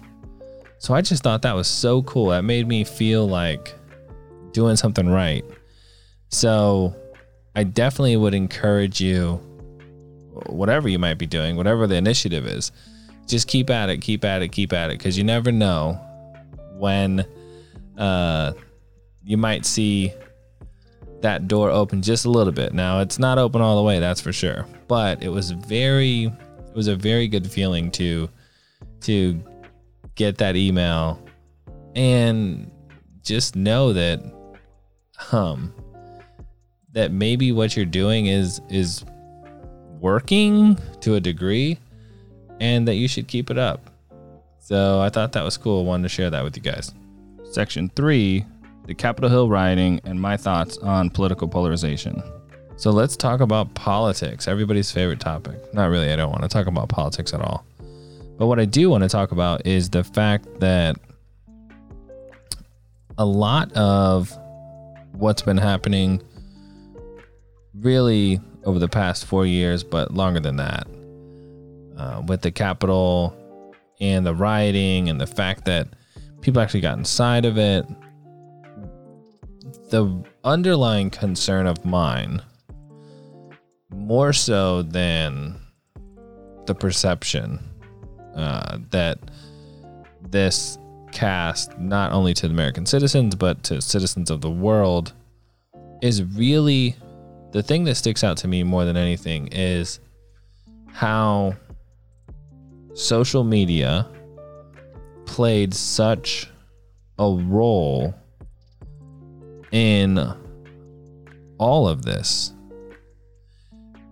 So 0.80 0.96
I 0.96 1.02
just 1.02 1.22
thought 1.22 1.44
that 1.44 1.54
was 1.54 1.68
so 1.68 2.02
cool. 2.02 2.30
That 2.30 2.44
made 2.44 2.68
me 2.68 2.84
feel 2.84 3.28
like 3.28 3.76
doing 4.52 4.76
something 4.76 5.08
right. 5.08 5.46
So 6.30 6.96
I 7.56 7.64
definitely 7.66 8.18
would 8.18 8.34
encourage 8.34 9.00
you, 9.00 9.36
whatever 10.48 10.90
you 10.90 10.98
might 10.98 11.20
be 11.20 11.28
doing, 11.28 11.56
whatever 11.56 11.86
the 11.86 11.96
initiative 11.96 12.48
is, 12.48 12.72
just 13.28 13.48
keep 13.48 13.70
at 13.70 13.92
it, 13.92 14.02
keep 14.02 14.26
at 14.26 14.42
it, 14.42 14.48
keep 14.52 14.74
at 14.74 14.90
it, 14.90 14.98
because 14.98 15.20
you 15.20 15.24
never 15.24 15.52
know 15.52 15.94
when 16.80 17.24
uh, 18.00 18.54
you 19.24 19.38
might 19.38 19.68
see 19.68 20.12
that 21.24 21.48
door 21.48 21.72
open 21.72 22.02
just 22.02 22.26
a 22.26 22.30
little 22.30 22.52
bit. 22.52 22.74
Now 22.74 23.00
it's 23.00 23.18
not 23.18 23.38
open 23.38 23.62
all 23.62 23.78
the 23.78 23.84
way, 23.84 24.00
that's 24.00 24.20
for 24.20 24.34
sure, 24.34 24.66
but 24.90 25.24
it 25.24 25.30
was 25.30 25.52
very, 25.52 26.26
it 26.26 26.76
was 26.76 26.88
a 26.88 26.96
very 26.96 27.28
good 27.28 27.50
feeling 27.50 27.90
to 27.92 28.30
to 29.02 29.42
get 30.16 30.38
that 30.38 30.56
email 30.56 31.20
and 31.96 32.70
just 33.22 33.56
know 33.56 33.94
that 33.94 34.22
um 35.32 35.74
that 36.92 37.12
maybe 37.12 37.52
what 37.52 37.76
you're 37.76 37.86
doing 37.86 38.28
is 38.28 38.62
is 38.70 39.04
working 40.00 40.78
to 41.00 41.16
a 41.16 41.20
degree 41.22 41.78
and 42.60 42.88
that 42.88 42.96
you 42.96 43.08
should 43.08 43.28
keep 43.28 43.50
it 43.50 43.58
up. 43.58 43.90
So 44.60 45.00
I 45.00 45.10
thought 45.10 45.32
that 45.32 45.44
was 45.44 45.58
cool. 45.58 45.82
I 45.82 45.84
wanted 45.86 46.04
to 46.04 46.10
share 46.10 46.30
that 46.30 46.44
with 46.44 46.58
you 46.58 46.64
guys. 46.64 46.94
Section 47.50 47.90
three 47.96 48.46
the 48.86 48.94
Capitol 48.94 49.30
Hill 49.30 49.50
rioting 49.50 50.00
and 50.04 50.20
my 50.20 50.38
thoughts 50.38 50.78
on 50.78 51.10
political 51.10 51.48
polarization. 51.48 52.22
So 52.76 52.92
let's 52.92 53.16
talk 53.16 53.40
about 53.40 53.74
politics, 53.76 54.48
everybody's 54.48 54.92
favorite 54.92 55.20
topic. 55.20 55.74
Not 55.74 55.86
really, 55.86 56.12
I 56.12 56.16
don't 56.16 56.32
want 56.32 56.44
to 56.44 56.50
talk 56.50 56.68
about 56.68 56.90
politics 56.90 57.34
at 57.34 57.42
all. 57.42 57.66
But 58.38 58.48
what 58.48 58.60
I 58.60 58.66
do 58.66 58.90
want 58.90 59.04
to 59.04 59.10
talk 59.10 59.32
about 59.32 59.66
is 59.66 59.90
the 59.90 60.04
fact 60.04 60.60
that 60.60 60.98
a 63.18 63.26
lot 63.26 63.72
of 63.74 64.36
what's 65.14 65.44
been 65.44 65.58
happening 65.58 66.22
really 67.76 68.40
over 68.66 68.80
the 68.80 68.88
past 68.88 69.26
four 69.26 69.46
years, 69.46 69.84
but 69.84 70.14
longer 70.14 70.40
than 70.40 70.56
that. 70.58 70.88
Uh, 71.98 72.24
with 72.28 72.42
the 72.42 72.52
Capitol 72.52 73.38
and 74.02 74.26
the 74.26 74.34
rioting 74.34 75.10
and 75.10 75.22
the 75.22 75.28
fact 75.28 75.66
that 75.66 75.88
people 76.42 76.62
actually 76.62 76.82
got 76.82 76.98
inside 76.98 77.46
of 77.46 77.58
it. 77.58 77.86
The 79.94 80.24
underlying 80.44 81.12
concern 81.12 81.68
of 81.68 81.86
mine, 81.86 82.42
more 83.92 84.34
so 84.34 84.82
than 84.82 85.62
the 86.66 86.74
perception 86.74 87.60
uh, 88.36 88.80
that 88.90 89.20
this 90.32 90.80
cast, 91.12 91.78
not 91.78 92.12
only 92.12 92.34
to 92.34 92.48
American 92.48 92.88
citizens, 92.88 93.36
but 93.36 93.62
to 93.66 93.84
citizens 93.84 94.32
of 94.32 94.42
the 94.42 94.50
world, 94.50 95.14
is 96.02 96.24
really 96.24 96.96
the 97.52 97.62
thing 97.62 97.84
that 97.84 97.94
sticks 97.94 98.24
out 98.24 98.38
to 98.38 98.48
me 98.48 98.64
more 98.64 98.86
than 98.86 98.98
anything 98.98 99.50
is 99.52 100.00
how 100.88 101.56
social 102.96 103.44
media 103.44 104.08
played 105.28 105.72
such 105.72 106.50
a 107.20 107.30
role 107.30 108.16
in 109.74 110.20
all 111.58 111.88
of 111.90 112.04
this. 112.04 112.54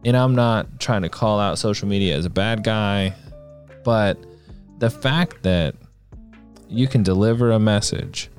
And 0.04 0.18
I'm 0.18 0.36
not 0.36 0.80
trying 0.80 1.04
to 1.04 1.10
call 1.10 1.40
out 1.40 1.60
social 1.60 1.88
media 1.88 2.18
as 2.18 2.26
a 2.26 2.30
bad 2.30 2.64
guy, 2.64 3.14
but 3.86 4.18
the 4.80 4.90
fact 4.90 5.44
that 5.44 5.76
you 6.68 6.88
can 6.88 7.04
deliver 7.04 7.52
a 7.52 7.60
message 7.60 8.30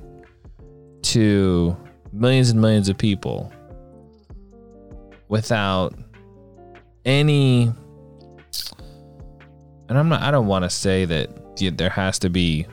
to 1.02 1.76
millions 2.12 2.50
and 2.50 2.60
millions 2.60 2.88
of 2.88 2.98
people 2.98 3.52
without 5.28 5.94
any 7.04 7.72
and 9.88 9.98
I'm 9.98 10.08
not 10.08 10.22
I 10.22 10.30
don't 10.30 10.46
want 10.46 10.64
to 10.64 10.70
say 10.70 11.04
that 11.04 11.30
there 11.76 11.90
has 11.90 12.18
to 12.20 12.30
be 12.30 12.66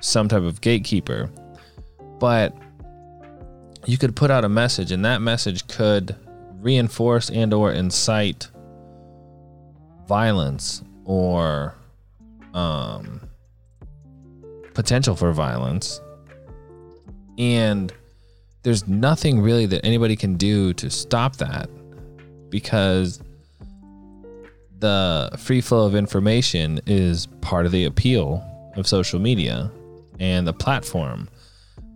some 0.00 0.28
type 0.28 0.42
of 0.42 0.60
gatekeeper 0.60 1.30
but 2.18 2.54
you 3.86 3.98
could 3.98 4.14
put 4.16 4.30
out 4.30 4.44
a 4.44 4.48
message 4.48 4.92
and 4.92 5.04
that 5.04 5.20
message 5.20 5.66
could 5.66 6.16
reinforce 6.60 7.30
and 7.30 7.54
or 7.54 7.72
incite 7.72 8.48
violence 10.06 10.82
or 11.04 11.74
um, 12.54 13.20
potential 14.74 15.14
for 15.14 15.32
violence. 15.32 16.00
And 17.38 17.92
there's 18.62 18.88
nothing 18.88 19.40
really 19.40 19.66
that 19.66 19.84
anybody 19.84 20.16
can 20.16 20.34
do 20.34 20.72
to 20.74 20.90
stop 20.90 21.36
that 21.36 21.70
because 22.50 23.22
the 24.80 25.30
free 25.38 25.60
flow 25.60 25.86
of 25.86 25.94
information 25.94 26.80
is 26.86 27.26
part 27.40 27.66
of 27.66 27.72
the 27.72 27.84
appeal 27.84 28.44
of 28.76 28.86
social 28.86 29.18
media 29.18 29.70
and 30.20 30.46
the 30.46 30.52
platform 30.52 31.28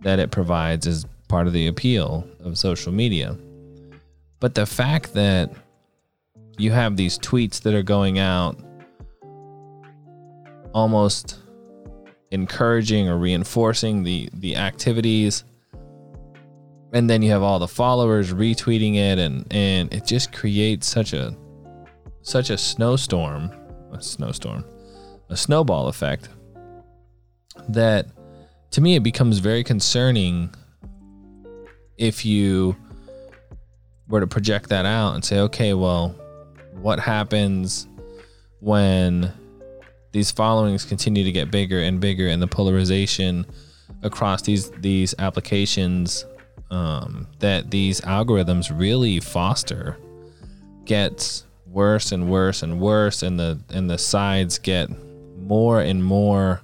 that 0.02 0.18
it 0.18 0.30
provides 0.30 0.86
is 0.86 1.06
part 1.32 1.46
of 1.46 1.54
the 1.54 1.66
appeal 1.66 2.28
of 2.40 2.58
social 2.58 2.92
media. 2.92 3.34
But 4.38 4.54
the 4.54 4.66
fact 4.66 5.14
that 5.14 5.50
you 6.58 6.70
have 6.72 6.94
these 6.94 7.18
tweets 7.18 7.62
that 7.62 7.72
are 7.72 7.82
going 7.82 8.18
out 8.18 8.60
almost 10.74 11.38
encouraging 12.32 13.08
or 13.08 13.16
reinforcing 13.16 14.02
the 14.02 14.28
the 14.34 14.56
activities 14.56 15.44
and 16.92 17.08
then 17.08 17.22
you 17.22 17.30
have 17.30 17.42
all 17.42 17.58
the 17.58 17.66
followers 17.66 18.34
retweeting 18.34 18.96
it 18.96 19.18
and 19.18 19.46
and 19.50 19.90
it 19.90 20.04
just 20.04 20.34
creates 20.34 20.86
such 20.86 21.14
a 21.14 21.34
such 22.20 22.50
a 22.50 22.58
snowstorm 22.58 23.50
a 23.92 24.02
snowstorm 24.02 24.62
a 25.30 25.36
snowball 25.36 25.88
effect 25.88 26.28
that 27.70 28.06
to 28.70 28.82
me 28.82 28.96
it 28.96 29.02
becomes 29.02 29.38
very 29.38 29.64
concerning 29.64 30.54
if 31.98 32.24
you 32.24 32.76
were 34.08 34.20
to 34.20 34.26
project 34.26 34.68
that 34.68 34.84
out 34.84 35.14
and 35.14 35.24
say 35.24 35.38
okay 35.38 35.74
well 35.74 36.14
what 36.80 36.98
happens 36.98 37.86
when 38.60 39.32
these 40.12 40.30
followings 40.30 40.84
continue 40.84 41.24
to 41.24 41.32
get 41.32 41.50
bigger 41.50 41.80
and 41.80 42.00
bigger 42.00 42.28
and 42.28 42.42
the 42.42 42.46
polarization 42.46 43.46
across 44.02 44.42
these 44.42 44.70
these 44.72 45.14
applications 45.18 46.24
um, 46.70 47.26
that 47.38 47.70
these 47.70 48.00
algorithms 48.02 48.76
really 48.76 49.20
foster 49.20 49.96
gets 50.84 51.44
worse 51.66 52.12
and 52.12 52.28
worse 52.28 52.62
and 52.62 52.80
worse 52.80 53.22
and 53.22 53.38
the 53.38 53.58
and 53.70 53.88
the 53.88 53.98
sides 53.98 54.58
get 54.58 54.88
more 55.38 55.80
and 55.80 56.04
more 56.04 56.60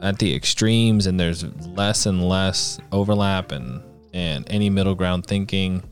at 0.00 0.18
the 0.18 0.34
extremes 0.34 1.06
and 1.06 1.18
there's 1.18 1.44
less 1.68 2.06
and 2.06 2.28
less 2.28 2.78
overlap 2.90 3.52
and 3.52 3.82
and 4.12 4.46
any 4.50 4.70
middle 4.70 4.94
ground 4.94 5.26
thinking 5.26 5.82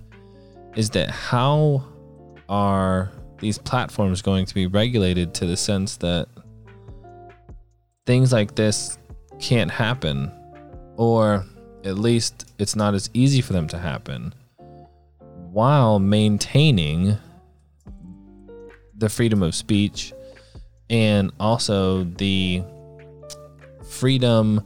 is 0.77 0.91
that 0.91 1.11
how 1.11 1.85
are 2.49 3.11
these 3.39 3.59
platforms 3.59 4.23
going 4.23 4.47
to 4.47 4.55
be 4.55 4.67
regulated 4.67 5.35
to 5.35 5.47
the 5.47 5.57
sense 5.57 5.97
that 5.97 6.29
things 8.07 8.33
like 8.33 8.55
this 8.55 8.99
can't 9.39 9.71
happen, 9.71 10.31
or 10.97 11.45
at 11.85 11.97
least 11.99 12.53
it's 12.59 12.77
not 12.77 12.95
as 12.95 13.09
easy 13.15 13.41
for 13.41 13.53
them 13.53 13.67
to 13.69 13.79
happen, 13.79 14.35
while 15.53 15.99
maintaining 15.99 17.17
the 18.97 19.09
freedom 19.09 19.43
of 19.43 19.55
speech 19.55 20.13
and 20.91 21.33
also 21.41 22.05
the 22.05 22.63
freedom 23.89 24.63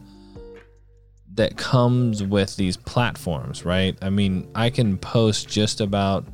that 1.34 1.56
comes 1.56 2.22
with 2.22 2.56
these 2.56 2.76
platforms, 2.76 3.64
right? 3.64 3.96
I 4.02 4.10
mean, 4.10 4.48
I 4.54 4.70
can 4.70 4.96
post 4.98 5.48
just 5.48 5.80
about 5.80 6.24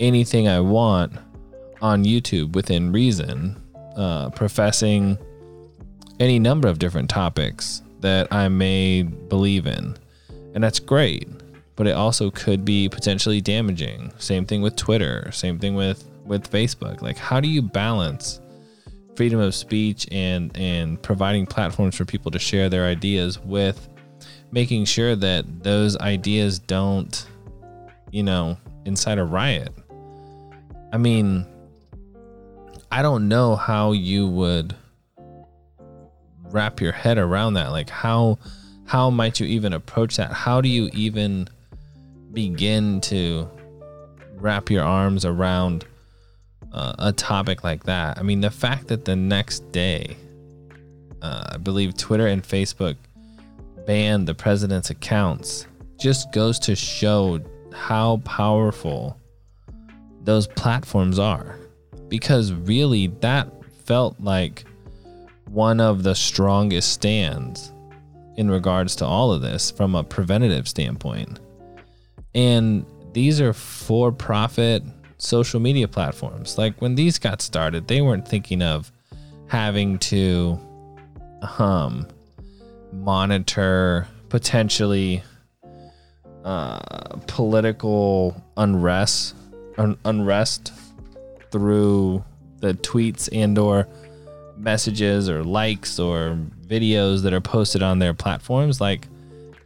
anything 0.00 0.48
I 0.48 0.60
want 0.60 1.12
on 1.80 2.04
YouTube 2.04 2.54
within 2.54 2.92
reason, 2.92 3.62
uh, 3.96 4.30
professing 4.30 5.18
any 6.18 6.38
number 6.38 6.68
of 6.68 6.78
different 6.78 7.10
topics 7.10 7.82
that 8.00 8.32
I 8.32 8.48
may 8.48 9.02
believe 9.02 9.66
in. 9.66 9.96
And 10.54 10.62
that's 10.62 10.78
great, 10.78 11.28
but 11.76 11.86
it 11.86 11.92
also 11.92 12.30
could 12.30 12.64
be 12.64 12.88
potentially 12.88 13.40
damaging. 13.40 14.12
Same 14.18 14.44
thing 14.44 14.62
with 14.62 14.76
Twitter, 14.76 15.30
same 15.32 15.58
thing 15.58 15.74
with 15.74 16.04
with 16.24 16.50
Facebook. 16.50 17.02
Like 17.02 17.18
how 17.18 17.40
do 17.40 17.48
you 17.48 17.60
balance 17.60 18.40
freedom 19.16 19.38
of 19.38 19.54
speech 19.54 20.08
and 20.10 20.56
and 20.56 21.00
providing 21.02 21.46
platforms 21.46 21.94
for 21.96 22.04
people 22.04 22.30
to 22.30 22.38
share 22.38 22.68
their 22.68 22.84
ideas 22.84 23.38
with 23.40 23.88
making 24.54 24.84
sure 24.84 25.16
that 25.16 25.64
those 25.64 25.96
ideas 25.98 26.60
don't 26.60 27.26
you 28.12 28.22
know 28.22 28.56
incite 28.84 29.18
a 29.18 29.24
riot. 29.24 29.72
I 30.92 30.96
mean, 30.96 31.44
I 32.92 33.02
don't 33.02 33.26
know 33.26 33.56
how 33.56 33.90
you 33.90 34.28
would 34.28 34.76
wrap 36.50 36.80
your 36.80 36.92
head 36.92 37.18
around 37.18 37.54
that. 37.54 37.72
Like 37.72 37.90
how 37.90 38.38
how 38.86 39.10
might 39.10 39.40
you 39.40 39.46
even 39.46 39.72
approach 39.72 40.16
that? 40.18 40.32
How 40.32 40.60
do 40.60 40.68
you 40.68 40.88
even 40.92 41.48
begin 42.32 43.00
to 43.00 43.50
wrap 44.36 44.70
your 44.70 44.84
arms 44.84 45.24
around 45.24 45.84
uh, 46.72 46.94
a 47.00 47.12
topic 47.12 47.64
like 47.64 47.84
that? 47.84 48.18
I 48.18 48.22
mean 48.22 48.40
the 48.40 48.52
fact 48.52 48.86
that 48.86 49.04
the 49.04 49.16
next 49.16 49.72
day 49.72 50.16
uh, 51.22 51.44
i 51.54 51.56
believe 51.56 51.96
twitter 51.96 52.26
and 52.26 52.42
facebook 52.42 52.96
banned 53.86 54.26
the 54.26 54.34
president's 54.34 54.90
accounts 54.90 55.66
just 55.98 56.32
goes 56.32 56.58
to 56.58 56.74
show 56.74 57.40
how 57.72 58.18
powerful 58.24 59.18
those 60.22 60.46
platforms 60.46 61.18
are 61.18 61.58
because 62.08 62.52
really 62.52 63.08
that 63.20 63.48
felt 63.84 64.18
like 64.20 64.64
one 65.50 65.80
of 65.80 66.02
the 66.02 66.14
strongest 66.14 66.92
stands 66.92 67.72
in 68.36 68.50
regards 68.50 68.96
to 68.96 69.04
all 69.04 69.32
of 69.32 69.42
this 69.42 69.70
from 69.70 69.94
a 69.94 70.02
preventative 70.02 70.66
standpoint. 70.66 71.38
And 72.34 72.84
these 73.12 73.40
are 73.40 73.52
for 73.52 74.10
profit 74.10 74.82
social 75.18 75.60
media 75.60 75.86
platforms. 75.86 76.58
Like 76.58 76.80
when 76.80 76.94
these 76.94 77.18
got 77.18 77.40
started, 77.40 77.86
they 77.86 78.00
weren't 78.00 78.26
thinking 78.26 78.62
of 78.62 78.90
having 79.46 79.98
to 79.98 80.58
um, 81.58 82.08
monitor 82.94 84.06
potentially 84.28 85.22
uh, 86.44 86.78
political 87.26 88.40
unrest 88.56 89.34
un- 89.78 89.98
unrest 90.04 90.72
through 91.50 92.24
the 92.58 92.74
tweets 92.74 93.28
and 93.32 93.58
or 93.58 93.88
messages 94.56 95.28
or 95.28 95.42
likes 95.42 95.98
or 95.98 96.38
videos 96.66 97.22
that 97.22 97.32
are 97.32 97.40
posted 97.40 97.82
on 97.82 97.98
their 97.98 98.14
platforms. 98.14 98.80
Like 98.80 99.08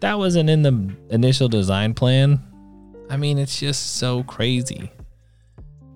that 0.01 0.19
wasn't 0.19 0.51
in 0.51 0.62
the 0.62 0.95
initial 1.11 1.49
design 1.49 1.95
plan. 1.95 2.41
I 3.11 3.17
mean 3.17 3.38
it's 3.38 3.59
just 3.59 3.97
so 3.97 4.23
crazy. 4.25 4.91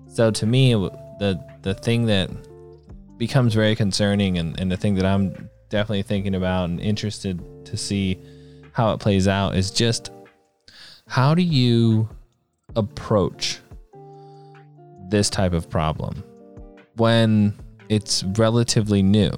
So 0.07 0.31
to 0.31 0.45
me 0.45 0.73
the 0.73 1.43
the 1.61 1.73
thing 1.73 2.05
that 2.05 2.29
becomes 3.17 3.53
very 3.53 3.75
concerning 3.75 4.37
and, 4.37 4.59
and 4.59 4.71
the 4.71 4.75
thing 4.75 4.95
that 4.95 5.05
i'm 5.05 5.49
definitely 5.73 6.03
thinking 6.03 6.35
about 6.35 6.69
and 6.69 6.79
interested 6.79 7.41
to 7.65 7.75
see 7.75 8.19
how 8.73 8.93
it 8.93 8.99
plays 8.99 9.27
out 9.27 9.55
is 9.55 9.71
just 9.71 10.11
how 11.07 11.33
do 11.33 11.41
you 11.41 12.07
approach 12.75 13.59
this 15.09 15.31
type 15.31 15.51
of 15.51 15.67
problem 15.71 16.23
when 16.97 17.51
it's 17.89 18.23
relatively 18.23 19.01
new 19.01 19.31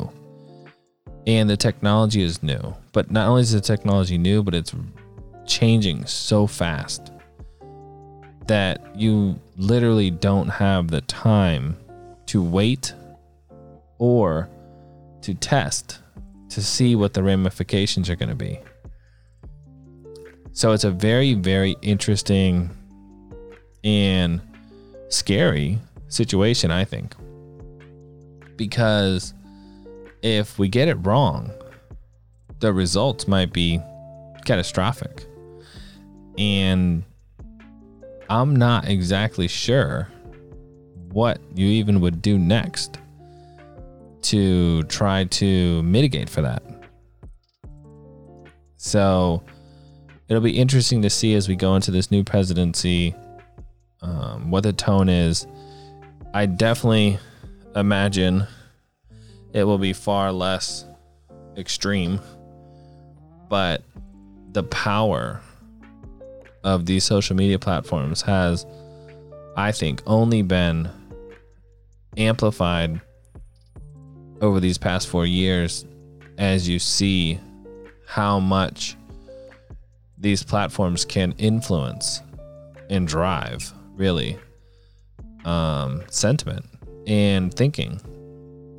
and 1.26 1.50
the 1.50 1.56
technology 1.56 2.22
is 2.22 2.44
new. 2.44 2.76
But 2.92 3.10
not 3.10 3.30
only 3.30 3.42
is 3.42 3.54
the 3.54 3.62
technology 3.62 4.18
new, 4.18 4.44
but 4.44 4.54
it's 4.54 4.76
changing 5.46 6.06
so 6.06 6.48
fast 6.48 7.14
that 8.48 8.94
you 8.94 9.40
literally 9.56 10.12
don't 10.12 10.50
have 10.50 10.90
the 10.90 11.00
time 11.02 11.78
to 12.26 12.44
wait 12.44 12.94
or 14.00 14.50
to 15.22 15.34
test 15.34 16.00
to 16.50 16.62
see 16.62 16.96
what 16.96 17.14
the 17.14 17.24
ramifications 17.24 18.10
are 18.10 18.16
going 18.16 18.30
to 18.30 18.36
be. 18.36 18.60
So 20.52 20.72
it's 20.72 20.84
a 20.84 20.92
very, 20.92 21.34
very 21.34 21.76
interesting 21.82 22.70
and 23.84 24.42
scary 25.10 25.80
situation, 26.08 26.72
I 26.72 26.86
think. 26.86 27.16
Because 28.56 29.34
if 30.22 30.58
we 30.58 30.70
get 30.70 30.88
it 30.88 30.96
wrong, 30.96 31.52
the 32.60 32.72
results 32.72 33.28
might 33.28 33.52
be 33.52 33.82
catastrophic. 34.46 35.26
And 36.38 37.04
I'm 38.30 38.56
not 38.56 38.88
exactly 38.88 39.48
sure 39.48 40.08
what 41.12 41.40
you 41.54 41.68
even 41.68 42.02
would 42.02 42.22
do 42.22 42.38
next 42.38 42.98
to 44.26 44.84
try 44.84 45.26
to 45.26 45.82
mitigate 45.84 46.30
for 46.30 46.42
that. 46.42 46.64
So 48.78 49.44
it'll 50.28 50.44
be 50.44 50.58
interesting 50.58 51.02
to 51.02 51.10
see 51.10 51.34
as 51.36 51.48
we 51.48 51.56
go 51.56 51.76
into 51.76 51.92
this 51.92 52.12
new 52.12 52.24
presidency 52.24 53.16
um, 54.02 54.52
what 54.52 54.64
the 54.64 54.74
tone 54.74 55.10
is. 55.10 55.48
I 56.34 56.46
definitely 56.46 57.18
imagine 57.76 58.46
it 59.54 59.64
will 59.64 59.78
be 59.78 59.94
far 59.94 60.32
less 60.32 60.86
extreme, 61.58 62.20
but 63.50 63.84
the 64.52 64.64
power 64.64 65.42
of 66.64 66.86
these 66.86 67.04
social 67.04 67.36
media 67.36 67.60
platforms 67.60 68.22
has, 68.22 68.66
I 69.56 69.72
think, 69.72 70.02
only 70.06 70.42
been 70.42 70.90
amplified 72.18 73.02
over 74.42 74.60
these 74.60 74.78
past 74.78 75.08
four 75.08 75.26
years 75.26 75.86
as 76.38 76.68
you 76.68 76.80
see 76.80 77.40
how 78.08 78.40
much 78.40 78.96
these 80.18 80.44
platforms 80.44 81.06
can 81.06 81.34
influence 81.38 82.22
and 82.90 83.08
drive 83.08 83.72
really 83.96 84.38
um, 85.46 86.04
sentiment 86.10 86.66
and 87.08 87.54
thinking. 87.54 88.00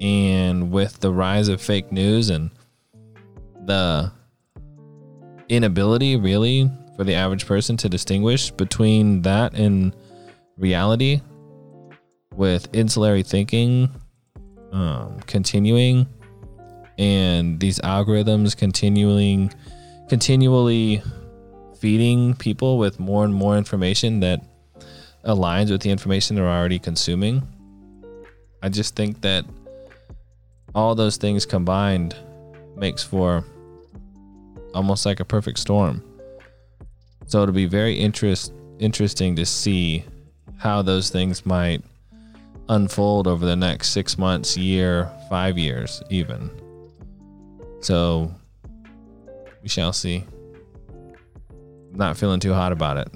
And 0.00 0.70
with 0.70 1.00
the 1.00 1.12
rise 1.12 1.48
of 1.48 1.60
fake 1.60 1.90
news 1.90 2.30
and 2.30 2.50
the 3.64 4.12
inability 5.48 6.16
really 6.16 6.70
for 6.96 7.04
the 7.04 7.14
average 7.14 7.46
person 7.46 7.76
to 7.78 7.88
distinguish 7.88 8.50
between 8.50 9.22
that 9.22 9.54
and 9.54 9.94
reality 10.56 11.20
with 12.34 12.68
insular 12.74 13.22
thinking 13.22 13.90
um, 14.76 15.20
continuing 15.26 16.06
and 16.98 17.58
these 17.60 17.78
algorithms 17.80 18.54
continuing 18.54 19.50
continually 20.10 21.02
feeding 21.78 22.34
people 22.34 22.76
with 22.76 23.00
more 23.00 23.24
and 23.24 23.34
more 23.34 23.56
information 23.56 24.20
that 24.20 24.40
aligns 25.24 25.70
with 25.70 25.80
the 25.80 25.90
information 25.90 26.36
they're 26.36 26.46
already 26.46 26.78
consuming. 26.78 27.42
I 28.62 28.68
just 28.68 28.94
think 28.94 29.22
that 29.22 29.46
all 30.74 30.94
those 30.94 31.16
things 31.16 31.46
combined 31.46 32.14
makes 32.76 33.02
for 33.02 33.44
almost 34.74 35.06
like 35.06 35.20
a 35.20 35.24
perfect 35.24 35.58
storm. 35.58 36.04
So 37.26 37.42
it'll 37.42 37.54
be 37.54 37.66
very 37.66 37.94
interest 37.94 38.52
interesting 38.78 39.36
to 39.36 39.46
see 39.46 40.04
how 40.58 40.82
those 40.82 41.08
things 41.08 41.46
might 41.46 41.82
unfold 42.68 43.26
over 43.26 43.44
the 43.44 43.56
next 43.56 43.90
six 43.90 44.18
months, 44.18 44.56
year, 44.56 45.10
five 45.28 45.58
years, 45.58 46.02
even. 46.10 46.50
So 47.80 48.34
we 49.62 49.68
shall 49.68 49.92
see. 49.92 50.24
Not 51.92 52.16
feeling 52.16 52.40
too 52.40 52.52
hot 52.52 52.72
about 52.72 52.96
it. 52.96 53.08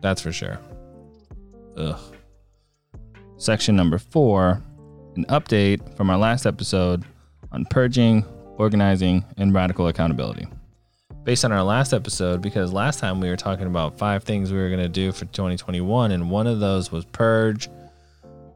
That's 0.00 0.20
for 0.20 0.32
sure. 0.32 0.58
Ugh. 1.76 2.00
Section 3.38 3.76
number 3.76 3.98
four 3.98 4.62
an 5.16 5.24
update 5.26 5.96
from 5.96 6.10
our 6.10 6.18
last 6.18 6.44
episode 6.44 7.02
on 7.52 7.64
purging, 7.70 8.22
organizing, 8.58 9.24
and 9.38 9.54
radical 9.54 9.88
accountability 9.88 10.46
based 11.26 11.44
on 11.44 11.50
our 11.50 11.62
last 11.64 11.92
episode 11.92 12.40
because 12.40 12.72
last 12.72 13.00
time 13.00 13.18
we 13.18 13.28
were 13.28 13.36
talking 13.36 13.66
about 13.66 13.98
five 13.98 14.22
things 14.22 14.52
we 14.52 14.58
were 14.58 14.68
going 14.68 14.80
to 14.80 14.88
do 14.88 15.10
for 15.10 15.24
2021 15.24 16.12
and 16.12 16.30
one 16.30 16.46
of 16.46 16.60
those 16.60 16.92
was 16.92 17.04
purge 17.06 17.68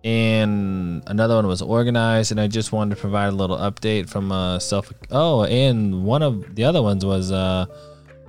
and 0.02 1.02
another 1.08 1.34
one 1.34 1.46
was 1.46 1.60
organized 1.60 2.30
and 2.30 2.40
i 2.40 2.46
just 2.46 2.72
wanted 2.72 2.94
to 2.94 3.00
provide 3.00 3.26
a 3.26 3.32
little 3.32 3.58
update 3.58 4.08
from 4.08 4.32
uh 4.32 4.58
self 4.58 4.90
oh 5.10 5.44
and 5.44 6.04
one 6.04 6.22
of 6.22 6.54
the 6.54 6.64
other 6.64 6.82
ones 6.82 7.04
was 7.04 7.30
uh 7.30 7.66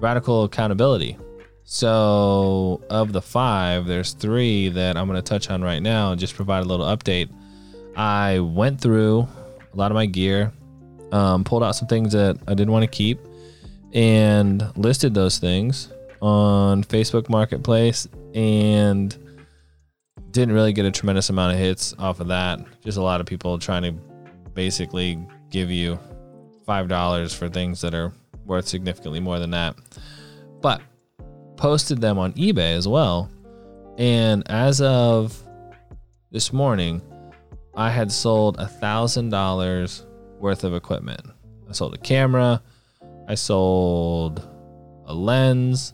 radical 0.01 0.43
accountability. 0.45 1.17
So 1.63 2.81
of 2.89 3.13
the 3.13 3.21
five 3.21 3.85
there's 3.85 4.11
three 4.11 4.67
that 4.69 4.97
i'm 4.97 5.07
going 5.07 5.15
to 5.15 5.21
touch 5.21 5.49
on 5.49 5.61
right 5.61 5.81
now 5.81 6.11
and 6.11 6.19
just 6.19 6.35
provide 6.35 6.63
a 6.63 6.65
little 6.65 6.85
update. 6.85 7.29
I 7.95 8.39
went 8.39 8.81
through 8.81 9.27
a 9.73 9.77
lot 9.77 9.91
of 9.91 9.95
my 9.95 10.05
gear 10.05 10.51
um, 11.13 11.43
pulled 11.43 11.63
out 11.63 11.75
some 11.75 11.87
things 11.87 12.11
that 12.13 12.37
i 12.47 12.53
didn't 12.53 12.71
want 12.71 12.83
to 12.83 12.89
keep 12.89 13.19
and 13.93 14.65
listed 14.77 15.13
those 15.13 15.37
things 15.37 15.91
on 16.21 16.83
Facebook 16.83 17.29
Marketplace 17.29 18.07
and 18.33 19.17
didn't 20.31 20.53
really 20.53 20.73
get 20.73 20.85
a 20.85 20.91
tremendous 20.91 21.29
amount 21.29 21.53
of 21.53 21.59
hits 21.59 21.93
off 21.99 22.19
of 22.19 22.27
that. 22.27 22.59
Just 22.83 22.97
a 22.97 23.01
lot 23.01 23.19
of 23.21 23.27
people 23.27 23.57
trying 23.59 23.83
to 23.83 23.91
basically 24.53 25.19
give 25.49 25.69
you 25.69 25.99
$5 26.67 27.35
for 27.35 27.49
things 27.49 27.81
that 27.81 27.93
are 27.93 28.13
worth 28.45 28.67
significantly 28.67 29.19
more 29.19 29.39
than 29.39 29.51
that. 29.51 29.75
But 30.61 30.81
posted 31.57 32.01
them 32.01 32.17
on 32.17 32.33
eBay 32.33 32.75
as 32.75 32.87
well. 32.87 33.29
And 33.97 34.49
as 34.49 34.81
of 34.81 35.41
this 36.31 36.53
morning, 36.53 37.01
I 37.75 37.89
had 37.89 38.11
sold 38.11 38.57
a 38.59 38.65
$1,000 38.65 40.05
worth 40.39 40.63
of 40.63 40.73
equipment. 40.73 41.21
I 41.69 41.73
sold 41.73 41.93
a 41.93 41.97
camera, 41.97 42.61
I 43.27 43.35
sold 43.35 44.47
a 45.05 45.13
lens. 45.13 45.93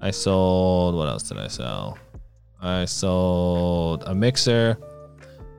I 0.00 0.12
sold 0.12 0.94
what 0.94 1.08
else 1.08 1.24
did 1.24 1.38
I 1.38 1.48
sell? 1.48 1.98
I 2.60 2.84
sold 2.86 4.04
a 4.06 4.14
mixer. 4.14 4.76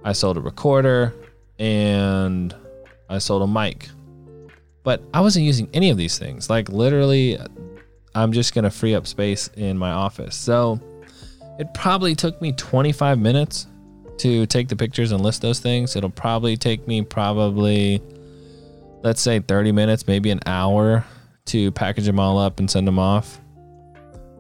I 0.04 0.14
sold 0.14 0.38
a 0.38 0.42
recorder 0.42 1.14
and 1.58 2.56
I 3.10 3.20
sold 3.20 3.42
a 3.42 3.48
mic. 3.48 3.90
But 4.84 5.04
I 5.14 5.22
wasn't 5.22 5.46
using 5.46 5.70
any 5.74 5.90
of 5.90 5.98
these 5.98 6.18
things. 6.18 6.50
Like 6.50 6.70
literally 6.70 7.38
I'm 8.16 8.32
just 8.32 8.54
to 8.54 8.70
free 8.70 8.96
up 8.96 9.08
space 9.08 9.50
in 9.56 9.78
my 9.78 9.92
office. 9.92 10.36
So 10.36 10.80
it 11.60 11.74
probably 11.74 12.16
took 12.16 12.42
me 12.42 12.52
25 12.54 13.20
minutes 13.20 13.68
to 14.18 14.46
take 14.46 14.68
the 14.68 14.76
pictures 14.76 15.12
and 15.12 15.22
list 15.22 15.42
those 15.42 15.60
things. 15.60 15.96
It'll 15.96 16.10
probably 16.10 16.58
take 16.58 16.88
me 16.88 17.02
probably 17.02 18.02
let's 19.02 19.22
say 19.22 19.40
30 19.40 19.72
minutes, 19.72 20.08
maybe 20.08 20.30
an 20.30 20.42
hour 20.46 21.06
to 21.46 21.72
package 21.72 22.06
them 22.06 22.20
all 22.20 22.38
up 22.38 22.60
and 22.60 22.70
send 22.70 22.88
them 22.88 23.00
off. 23.00 23.40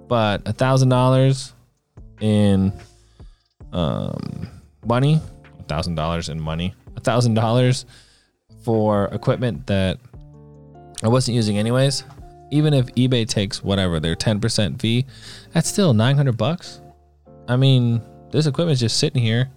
But 0.07 0.41
a 0.45 0.53
thousand 0.53 0.89
dollars 0.89 1.53
in 2.19 2.73
um, 3.71 4.47
money, 4.85 5.21
thousand 5.67 5.95
dollars 5.95 6.29
in 6.29 6.39
money, 6.39 6.73
a 6.95 6.99
thousand 6.99 7.33
dollars 7.33 7.85
for 8.63 9.05
equipment 9.05 9.67
that 9.67 9.99
I 11.03 11.07
wasn't 11.07 11.35
using 11.35 11.57
anyways. 11.57 12.03
Even 12.51 12.73
if 12.73 12.87
eBay 12.95 13.27
takes 13.27 13.63
whatever 13.63 13.99
their 13.99 14.15
10% 14.15 14.81
fee, 14.81 15.05
that's 15.53 15.69
still 15.69 15.93
900 15.93 16.35
bucks. 16.35 16.81
I 17.47 17.55
mean, 17.55 18.01
this 18.31 18.47
equipment's 18.47 18.81
just 18.81 18.97
sitting 18.97 19.21
here, 19.21 19.49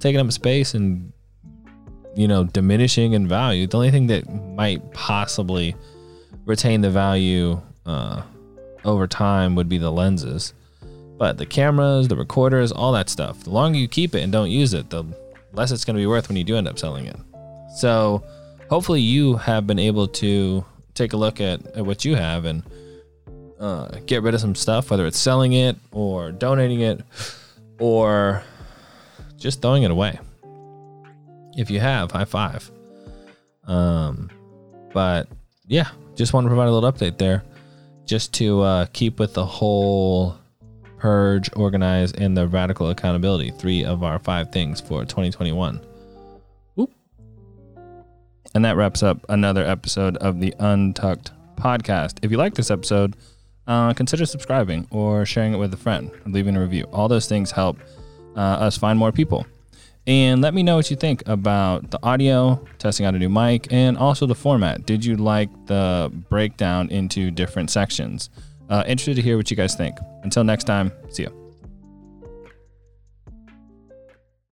taking 0.00 0.20
up 0.20 0.30
space 0.32 0.74
and 0.74 1.12
you 2.16 2.26
know, 2.26 2.44
diminishing 2.44 3.12
in 3.12 3.28
value. 3.28 3.66
The 3.66 3.76
only 3.76 3.90
thing 3.90 4.06
that 4.06 4.26
might 4.32 4.92
possibly 4.92 5.76
retain 6.46 6.80
the 6.80 6.90
value 6.90 7.60
uh, 7.84 8.22
over 8.84 9.06
time 9.06 9.54
would 9.54 9.68
be 9.68 9.76
the 9.76 9.92
lenses. 9.92 10.54
But 11.18 11.38
the 11.38 11.46
cameras, 11.46 12.08
the 12.08 12.16
recorders, 12.16 12.72
all 12.72 12.92
that 12.92 13.08
stuff, 13.08 13.44
the 13.44 13.50
longer 13.50 13.78
you 13.78 13.88
keep 13.88 14.14
it 14.14 14.22
and 14.22 14.30
don't 14.30 14.50
use 14.50 14.74
it, 14.74 14.90
the 14.90 15.04
less 15.52 15.70
it's 15.70 15.84
going 15.84 15.96
to 15.96 16.00
be 16.00 16.06
worth 16.06 16.28
when 16.28 16.36
you 16.36 16.44
do 16.44 16.56
end 16.56 16.68
up 16.68 16.78
selling 16.78 17.06
it. 17.06 17.16
So 17.76 18.22
hopefully 18.68 19.00
you 19.00 19.36
have 19.36 19.66
been 19.66 19.78
able 19.78 20.08
to 20.08 20.64
take 20.94 21.12
a 21.12 21.16
look 21.16 21.40
at, 21.40 21.66
at 21.68 21.86
what 21.86 22.04
you 22.04 22.16
have 22.16 22.44
and 22.44 22.62
uh, 23.58 23.88
get 24.06 24.22
rid 24.22 24.34
of 24.34 24.40
some 24.40 24.54
stuff, 24.54 24.90
whether 24.90 25.06
it's 25.06 25.18
selling 25.18 25.54
it 25.54 25.76
or 25.92 26.32
donating 26.32 26.80
it 26.80 27.00
or 27.78 28.42
just 29.36 29.62
throwing 29.62 29.82
it 29.82 29.90
away. 29.90 30.18
If 31.56 31.70
you 31.70 31.80
have, 31.80 32.10
high 32.10 32.26
five. 32.26 32.70
Um, 33.64 34.30
but 34.92 35.28
yeah, 35.66 35.88
just 36.14 36.32
want 36.32 36.44
to 36.44 36.48
provide 36.48 36.68
a 36.68 36.72
little 36.72 36.92
update 36.92 37.18
there, 37.18 37.42
just 38.04 38.34
to 38.34 38.60
uh, 38.60 38.86
keep 38.92 39.18
with 39.18 39.34
the 39.34 39.46
whole 39.46 40.36
purge, 41.06 41.48
organize, 41.54 42.10
and 42.14 42.36
the 42.36 42.48
radical 42.48 42.90
accountability. 42.90 43.52
Three 43.52 43.84
of 43.84 44.02
our 44.02 44.18
five 44.18 44.50
things 44.50 44.80
for 44.80 45.04
2021. 45.04 45.80
Oop. 46.80 46.92
And 48.56 48.64
that 48.64 48.74
wraps 48.74 49.04
up 49.04 49.24
another 49.28 49.64
episode 49.64 50.16
of 50.16 50.40
the 50.40 50.52
Untucked 50.58 51.30
podcast. 51.54 52.18
If 52.22 52.32
you 52.32 52.38
like 52.38 52.54
this 52.54 52.72
episode, 52.72 53.14
uh, 53.68 53.94
consider 53.94 54.26
subscribing 54.26 54.88
or 54.90 55.24
sharing 55.24 55.54
it 55.54 55.58
with 55.58 55.72
a 55.72 55.76
friend, 55.76 56.10
leaving 56.26 56.56
a 56.56 56.60
review. 56.60 56.88
All 56.92 57.06
those 57.06 57.28
things 57.28 57.52
help 57.52 57.78
uh, 58.36 58.40
us 58.40 58.76
find 58.76 58.98
more 58.98 59.12
people. 59.12 59.46
And 60.08 60.42
let 60.42 60.54
me 60.54 60.64
know 60.64 60.74
what 60.74 60.90
you 60.90 60.96
think 60.96 61.22
about 61.28 61.92
the 61.92 62.00
audio, 62.02 62.66
testing 62.78 63.06
out 63.06 63.14
a 63.14 63.18
new 63.20 63.28
mic, 63.28 63.72
and 63.72 63.96
also 63.96 64.26
the 64.26 64.34
format. 64.34 64.84
Did 64.86 65.04
you 65.04 65.14
like 65.14 65.50
the 65.66 66.10
breakdown 66.28 66.88
into 66.90 67.30
different 67.30 67.70
sections? 67.70 68.28
Uh, 68.68 68.82
interested 68.86 69.14
to 69.14 69.22
hear 69.22 69.36
what 69.36 69.50
you 69.50 69.56
guys 69.56 69.74
think. 69.74 69.96
Until 70.22 70.44
next 70.44 70.64
time, 70.64 70.92
see 71.08 71.22
you. 71.22 71.45